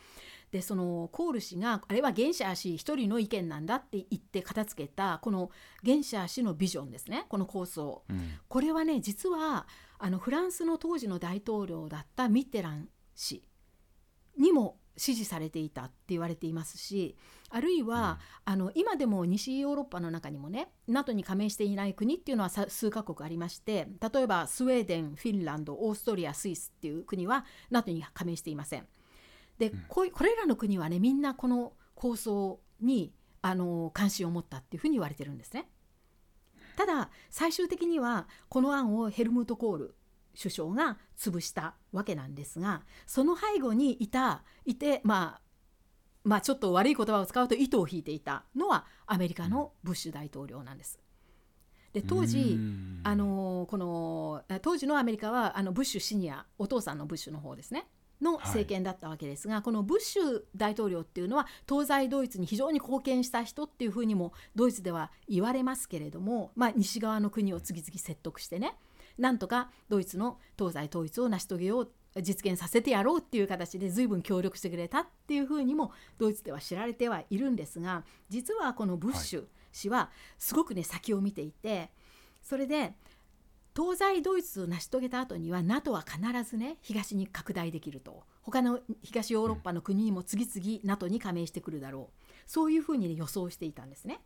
[0.54, 5.49] でそのコール氏があれはゲンシャー氏一人の意見なんだって言って片付けたこの
[5.82, 7.26] ゲンシャー氏のビジョンですね。
[7.28, 8.04] この構想。
[8.08, 8.34] うん。
[8.47, 9.66] これはね実は
[9.97, 13.43] あのフランスの当時の大統領だったミッテラン氏
[14.38, 17.18] にも支持されていたって言われていますし
[17.49, 28.86] あるいは、あの今でも西ヨーロッパの中にもね NATO に加盟していない国っていうのはさ数カ国ありまして例えばスウェーデンフィンランドオーストリアスイスっていう国は NATO に加盟していません。
[29.58, 35.70] でこういこれらの国はねみんなこの構想にあの関心を持ったっていうふうに言われてるんですね。
[36.76, 39.95] ただ最終的にはこの案をヘルムート・コール
[40.36, 45.41] 首相が潰したわけなんですがその背後にいたいてまあ
[46.24, 50.99] まあちょっと悪い言葉を使うと糸を引いていたのはアメリカのブッシュ大統領なんです。
[51.91, 57.88] で当時、うんあのこのえ当時のアメリカはあのブッシュシニアお父さんのブッシュの方ですね
[58.24, 68.76] の政権だったわけですが、このブッシュ大統領っていうのは東西ドイツに非常に貢献した人っていうふうにもドイツでは言われますけれども、まあ、西側の国を次々説得してね
[69.17, 81.89] なんとかドイツの東西統一を成し遂げよう実現させてやろうっていう形で随分協力してくれたっていうふうにもドイツでは知られてはいるんですが実はこのブッシュ氏はすごくね先を見ていて
[82.41, 82.93] それで
[83.76, 88.24] 東西ドイツを成し遂げた後には NATO は必ずね東に拡大できると。
[88.41, 92.24] 他の東ヨーロッパの国にも次々 NATO に加盟してくるだろう。
[92.45, 94.21] そういうふうに、ね、予想していたんですね。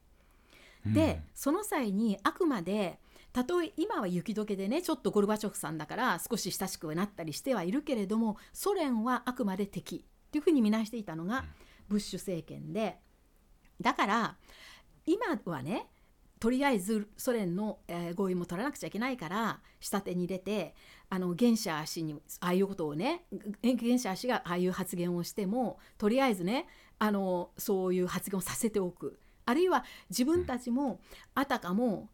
[0.86, 3.00] で、その際にあくまで
[3.34, 11.46] たとえ今は雪解けでねちょっとゴルバチョフさんだから少し親しくはなったりしてはいるけれどもソ連はあくまで敵っていうふうに見なしていたのが
[11.88, 12.98] ブッシュ政権で。
[13.80, 14.38] だから
[15.06, 15.88] 今はね
[16.40, 20.76] とりあえずソ連の、えー合意も取らなくちゃいけないから下手に出て
[21.10, 23.26] あのゲンシャー氏にああいうことをね
[23.62, 26.68] ゲンゲンシャー氏がああいう発言をしてもとりあえずね
[27.00, 29.20] あのそういう発言をさせておく。
[29.46, 31.00] あるいは自分たちも
[31.34, 32.10] あたかも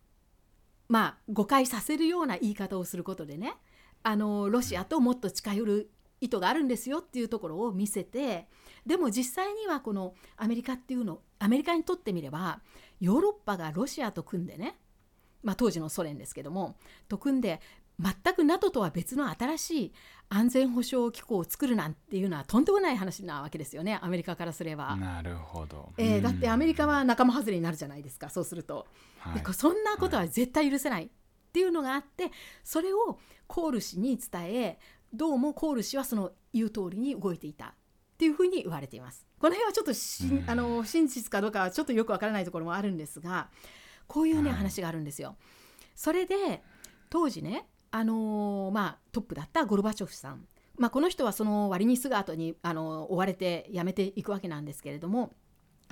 [0.88, 3.56] まあ誤解させるような言い方をすることでね
[4.04, 5.90] あのロシアともっと近寄る
[6.22, 8.48] 意図があるんですよっていうところを見せて
[8.86, 12.62] でも実際にはこのアメリカっていうのアメリカにとってみれば
[13.04, 14.78] ヨーロッパがロシアと組んでね、
[15.44, 16.78] まあ、当時のソ連ですけども
[17.10, 17.60] と組んで
[18.00, 19.94] 全く NATO とは別の新しい
[20.30, 24.96] 安全保障機構を作るなんていうのはとんでもない話なわけですよねアメリカからすれば。
[24.96, 28.88] なるほど、えーだってアメリカは、は仲間外れになるじゃないですかそうすると。
[29.20, 29.44] はい。
[29.44, 31.10] でそんなことは絶対許せないっ
[31.52, 32.32] ていうのがあって
[32.64, 34.80] それをコール氏に伝え
[35.14, 37.76] どうもコール氏はその言う通りに動いていた
[38.14, 39.26] っていうふうに言われています。
[39.40, 43.50] この辺はちょっとし、うんあの真実かどうかはちょっとよくわからないところもあるんですが
[44.08, 45.36] こういうねはい話があるんですよ。
[45.96, 46.64] それで
[47.10, 50.48] 当時ねあのーまあ、トップだったゴルバチョフさん、
[50.80, 55.32] まあ、この人はその割にすぐ後にあの追われて辞めていくわけなんですけれども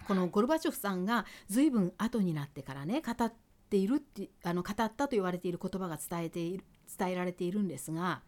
[0.07, 3.31] このゴルバチョフさんが随分後になってからね語っ
[3.69, 6.65] ているってあの語ったと言われている言葉が伝えている
[6.97, 8.21] 伝えられているんですが、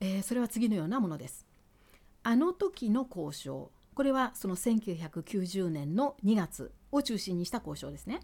[0.00, 1.46] えーそれは次のようなものです。
[2.22, 8.20] あの時の交渉これはその1990年の2月を中心にした交渉ですね。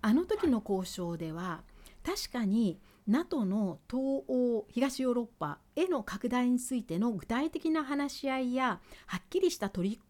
[0.00, 1.62] あの時の交渉では
[2.02, 10.00] 確かに NATO の東欧東ヨーロッパへの拡大についての具体的な話し合いやはっきりした取り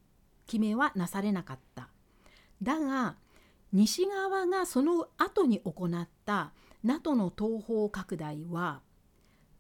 [0.47, 1.89] 決めはなされなかった。
[2.63, 3.17] だが
[3.73, 6.53] 西側がその後に行った
[6.85, 8.81] NATO の東方拡大は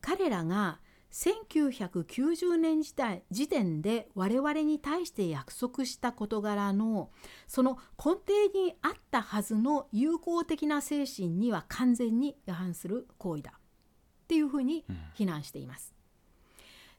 [0.00, 0.78] 彼らが
[1.14, 7.10] 1990年時代時点で我々に対して約束した事柄の
[7.46, 14.84] その根底にあったはずの友好的な精神には完全に違反する行為だっていうふうに
[15.14, 15.94] 非難しています。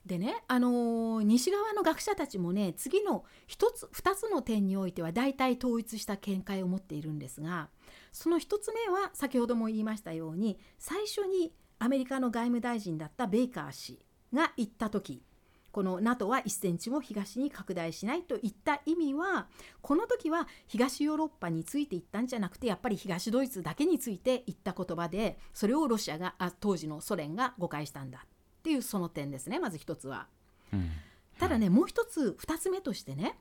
[0.05, 7.69] でね、あのー西側の学者たちもね次の一つ2つの点においては大体統一した見解を持っているんですが
[8.13, 11.51] その1つ目は先ほども言いましたように最初に
[11.85, 13.99] アメリカの外務大臣だったベイカー氏
[14.33, 15.21] が言った時
[15.71, 19.45] この NATO は1センチも東に拡大しないといった意味は
[19.83, 28.27] この時は東ヨーロッパについて言ったんじゃなくてやっぱり東ドイツだけについて言った言葉でそれをロシアがあ当時のソ連が誤解したんだっ
[28.63, 30.27] ていうその点ですねまず一つは。
[30.73, 30.89] うん
[31.37, 33.37] ただねもう一つ二つ目としてね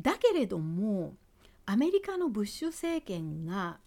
[0.00, 1.16] だけれども
[1.66, 3.78] アメリカのブッシュ政権が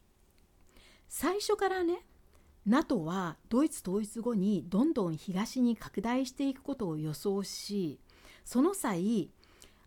[1.09, 2.05] 最初からね
[2.65, 7.99] NATO はドイツ統一後にどんどん東に拡大していくことを予想し
[8.45, 9.29] その際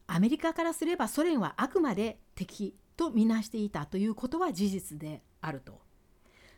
[0.06, 5.80] アメリカからすればソ連はあくまで敵とみなしていたということは事実であると。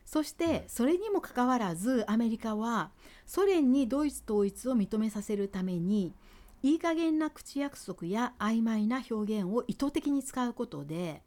[0.04, 2.92] そしてそれにもかかわらずアメリカは
[3.26, 6.14] ソ連にドイツ統一を認めさせるために
[6.62, 11.22] いい加減な口約束や曖昧な表現を意図的に使うことで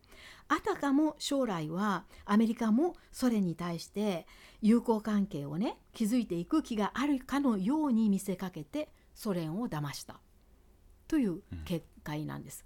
[0.48, 4.28] あたかも将来はアメリカもソ連に対して
[4.62, 10.20] 友好関係をね築いていく気があるかのように見せかけてソ連を騙した
[11.08, 12.66] という結界なんです。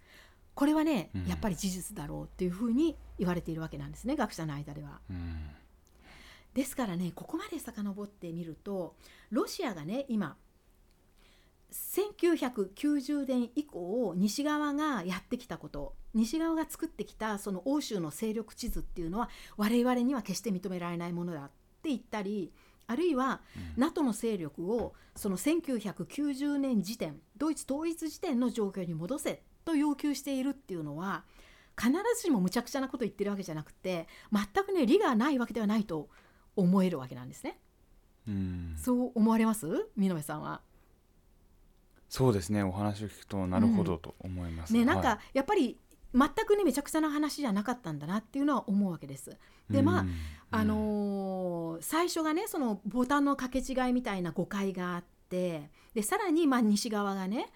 [0.53, 5.01] これはね、やっぱり事実だろうっていうふうに言われているわけなんですね学者の間では。
[6.53, 8.95] ですからねここまで遡ってみると
[9.30, 10.38] ロシアがね今
[11.74, 21.49] 1990年以降西側がやってきたこと西側が作ってきたその欧州の勢力地図っていうのは我々には決して認められないものだっ
[21.84, 22.51] て言ったり
[22.88, 23.41] あるいは
[23.78, 31.24] NATO の勢力をその1990年時点ドイツ統一時点の状況に戻せと要求しているっていうのは
[31.78, 36.09] 必ずしもむちゃくちゃなこと言ってるわけじゃなくて全くね利がないわけではないと
[36.55, 37.59] 思えるわけなんですね。
[38.28, 39.68] うんそう思われます？
[39.97, 40.61] 美濃さんは。
[42.07, 44.74] そうですねお話を聞くとなるほどと思います。
[44.74, 45.78] ねなんはかやっぱり
[46.16, 49.38] 全くねめちゃくちゃな話じゃなかったんだなっていうのは思うわけです。
[49.70, 50.09] いでまあうん。
[50.51, 57.47] あのー最初がねそのボタンの掛け違いみたいな誤解があってでさらにまあ西側がね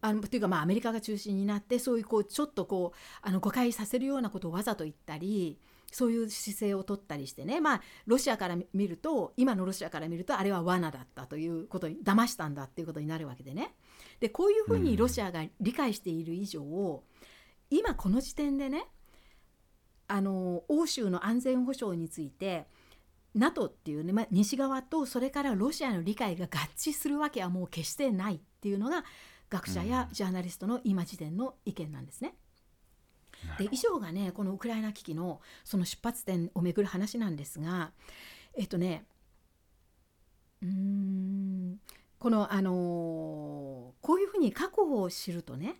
[0.00, 5.58] あのというかまあアメリカが中心になってそういうこうちょっとこうあの誤解させるようなことをわざと言ったり
[5.90, 13.74] そういう姿勢を取ったりしてねまあロシアから見ると今のロシアから見るとあれは罠だったということに騙したんだっていうことになるわけでね。
[14.20, 17.02] でこういうふうにロシアが理解している以上、
[17.70, 18.86] 今この時点でね
[20.06, 22.66] あの欧州の安全保障について
[23.34, 29.04] NATO っていうね、まあ、西側とそれからロシアの理解が合致するわけはもう決してないっていうのが
[29.50, 32.34] 学者やジャーナリストの今時点の意見なんですね。
[33.58, 37.92] で以上がねこのウクライナ危機のその出発点をめぐる話なんですが
[38.54, 39.04] えっとね
[40.60, 41.78] うーん
[42.18, 42.74] このあのー
[44.00, 45.76] こういうふうに過去を知るとね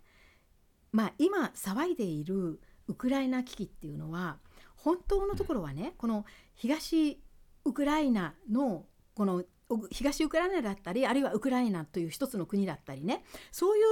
[0.92, 4.38] まあ今騒いでいるウクライナ危機っていうのは
[4.76, 6.24] 本当のところはねこの
[6.54, 7.20] 東
[7.64, 9.44] ウクライナのこの
[9.90, 13.84] 東ウクライナだったりあるいはウクライナという一つの国だったりねそういう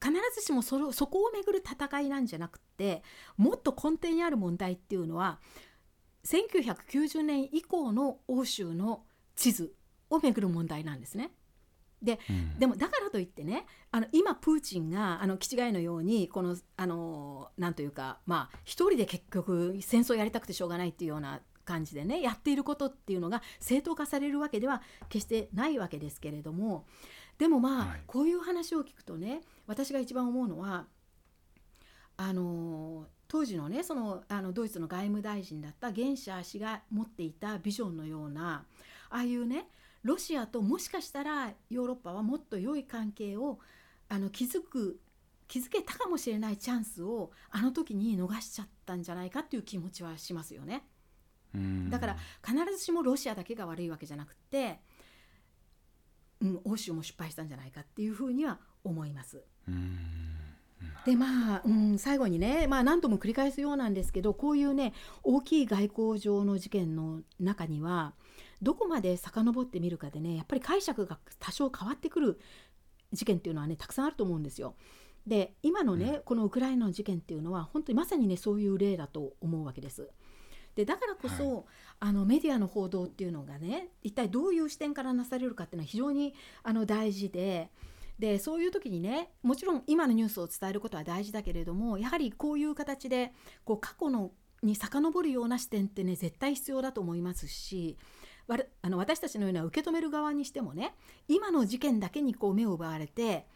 [0.00, 3.02] 必ずしもそそこをめぐる戦いなんじゃなくて
[3.36, 5.40] もっと根底にある問題っていうのは
[6.24, 9.04] 1990年以降の欧州の
[9.34, 9.72] 地図
[10.10, 11.30] をめぐる問題なんですね。
[12.02, 12.58] でうん。
[12.58, 26.86] でもだからといってねあの今プーチンがあの気違いのようにこのあのなんというかまあ一人で結局戦争やりたくてしょうがないっていうような感じでねやっていることっていうのが正当化されるわけでは決してないわけですけれども
[27.38, 28.02] でもまあ、はい。
[28.06, 30.86] こういう話を聞くとね私が一番思うのは
[32.16, 38.64] あの当時のねそのあのドイツの外務大臣だったゲンシャー氏が持っていたビジョンのような
[39.10, 39.68] ああいうね
[40.02, 43.58] ロシアともしかしたらヨーロッパはもっと良い関係を
[44.08, 45.00] あの築く
[45.48, 50.84] 築けたかもしれないチャンスをあの時に逃しちゃったんじゃないかっていう気持ちはしますよね。
[51.54, 54.80] うんだから必ずしもロシアだけが悪いわけじゃなくて、
[56.42, 59.42] うん、欧州も失敗したんじゃないかっていうふうには思います。
[59.66, 59.98] うん
[61.04, 64.92] でまあ、うん、最後にね、まあ、何度も繰り返すようなんですけどこういうね
[65.22, 68.14] 大きい外交上の事件の中には
[68.62, 72.40] どこまで遡ってみるかでねやっぱり解釈が多少変わってくる
[73.12, 74.74] 事件っていうのはねたくさんあると思うんですよ。
[75.26, 80.08] で今のね、このウクライナの事件っていうのは本当にまさにねそういう例だと思うわけです。
[80.74, 81.66] でだからこそ、
[81.98, 87.70] あのメディアの報道っていうのがね一体どういう視点からなされるかっていうのは非常にあの大事で
[88.18, 93.32] でそういう時にねもちろん今のニュースを伝えることは大事だけれどもやはりこういう形で
[93.64, 94.30] こう過去の
[94.62, 97.96] に遡るような視点ってね絶対必要だと思いますし
[98.82, 100.94] あの私たちのような受け止める側にしてもね
[101.28, 103.46] 今の事件だけにこう目を奪われて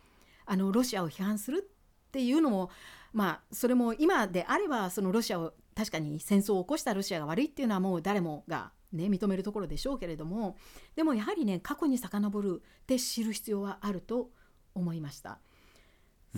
[0.45, 1.66] あのロシアを批判する
[2.09, 2.70] っていうのも
[3.12, 10.57] まあそれも今であればそのロシアを確かに戦争を起こしたロシアが悪いっていうのはもう誰もが、ね、認めるところでしょうけれども
[10.95, 14.30] でもやはりね過去に遡るって知る必要はあると
[14.74, 15.38] 思いました。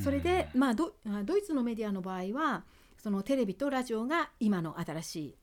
[0.02, 0.92] それで、まあ、ド
[1.38, 2.64] イツのメディアの場合は
[2.98, 5.36] そのテレビとラジオが今の新しい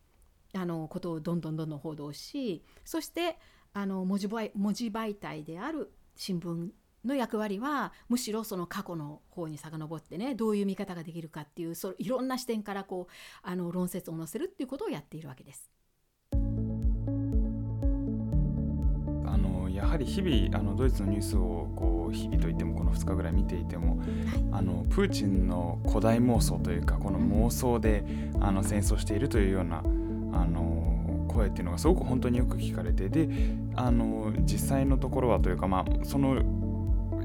[0.54, 3.38] あのことをどんどんどんどん報道しそして
[3.74, 6.70] あの文字媒文字媒体である新聞
[7.06, 15.72] の役割はむしろその過去の方に遡ってねどういう見方ができるかっていうそいろんな視点からこうあの論説を載せるっていうことをやっているわけです。
[19.26, 24.08] あのやはり日々あのドイツのニュースをこう日々といってもこの2日ぐらい見ていても、はい、
[24.52, 28.04] あのプーチンの古代妄想というかこの妄想で、
[28.42, 29.84] あの戦争しているというような
[30.34, 33.30] あの声っていうのがすごく本当によく聞かれてで
[33.76, 36.42] あの実際のところはというか、まあ、その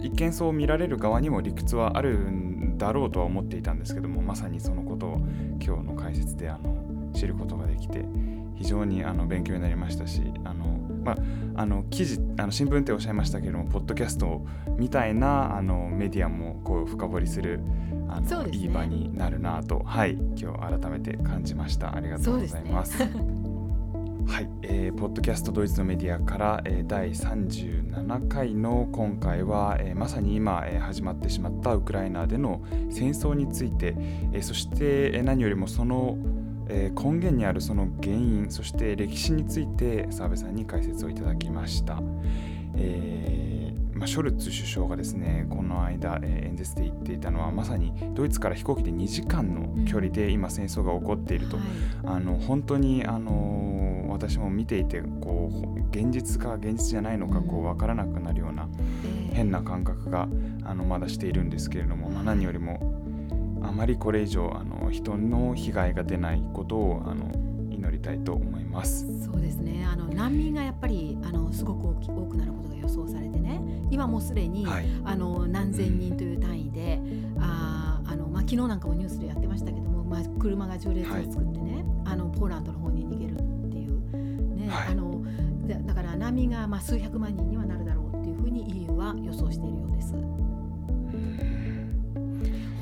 [0.00, 5.18] 一見そう見られる側にも理屈はあるんだろうとは思っていたんですけどもまさにそのことを
[5.60, 8.04] 今日の解説であの知ることができて
[8.56, 10.75] 非常にあの勉強になりましたしあの、
[11.06, 11.16] まあ、
[11.54, 14.44] あの記事あの新聞っておっしゃいましたけれどもポッドキャスト
[14.76, 17.60] みたいなあのメディアもこう深掘りする
[18.08, 21.94] あの、ね、いい場になるなと、はい、今日改めて感じました。
[21.94, 22.98] ありがとうございます。
[24.28, 33.94] はい、えー、ポッドキャストドイツのメディアから、えー、第37回の今回は、えー、まさに今、えー、始まってしまったウクライナでの戦争について、
[34.32, 36.18] えー、そして、えー、何よりもその、
[36.68, 42.00] えー、根源にあるその原因そして歴史について澤部さんに解説をいただきました。
[42.76, 43.56] えー
[43.96, 58.68] まあ、ショルツ首相がですねこの間、えー、演説で言っていたのはまさにドイツから飛行機で2時間の距離で今戦争が起こっていると、うんはい、あの本当に、あのー、私も見ていてこう現実か現実じゃないのかこう分からなくなるような
[59.32, 60.28] 変な感覚が
[60.64, 62.95] あのまだしているんですけれども、まあ、何よりも
[63.62, 67.30] あまりこれ以上あの人の被害が出ないことをあの
[67.70, 69.06] 祈りたいと思います。
[69.24, 69.84] そうですね。
[69.84, 73.60] あの難民がやっぱりあのすごく多くなることが予想されてね。
[73.90, 77.00] 今もすでに、はい、あの何千人という単位で、
[77.36, 83.36] うん、ああのまあ、昨日なんかもニュースでやってましたけども、まあ、車が縦列を作ってね、はい、あのポーランドの方に逃げるっ
[83.70, 85.22] ていう、ね、はい、あの
[85.84, 90.35] だから難民がまあ数百万人にはなるだろうっていうふうに EU は予想しているようです。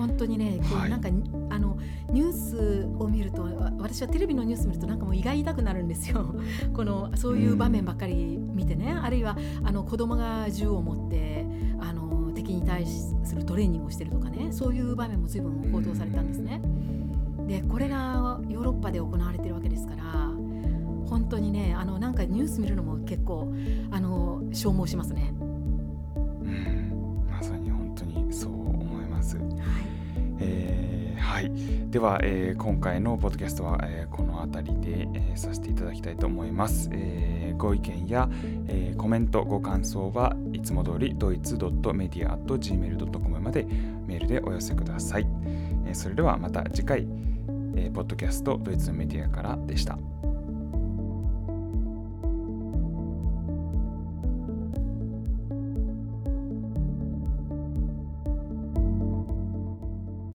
[0.06, 1.16] 本当にね、今日なんか、はい、
[1.48, 1.78] あの
[2.10, 3.48] ニュースを見ると
[3.78, 6.34] 私はテレビのニュース見るとなんかもう胃が痛くなるんですよ。
[6.74, 11.46] このそういう場面ばっかり見てね、あるいはあの子供が銃を持って
[11.80, 14.48] あの敵に対するトレーニングをしてるとかね。
[14.50, 16.60] そういう場面も随分報道されたんですね。
[17.46, 20.02] でこれがヨーロッパで行われてるわけですから
[21.08, 23.52] 本当にねあのなんかニュース見るのも結構
[23.90, 25.32] あの消耗しますね。
[30.44, 31.50] えー、はい、
[31.90, 36.90] では、えー、今回のポッドキャストは、えー、この辺りで、えー、させていただきたいと思います。
[36.92, 38.28] えー、ご意見や、
[38.68, 43.64] えー、コメント、ご感想はいつも通りドイツ .media.gmail.com まで
[44.06, 45.26] メールでお寄せください。
[45.86, 47.06] えー、それではまた次回、
[47.76, 49.98] えー、ポッドキャストドイツメディアからでした。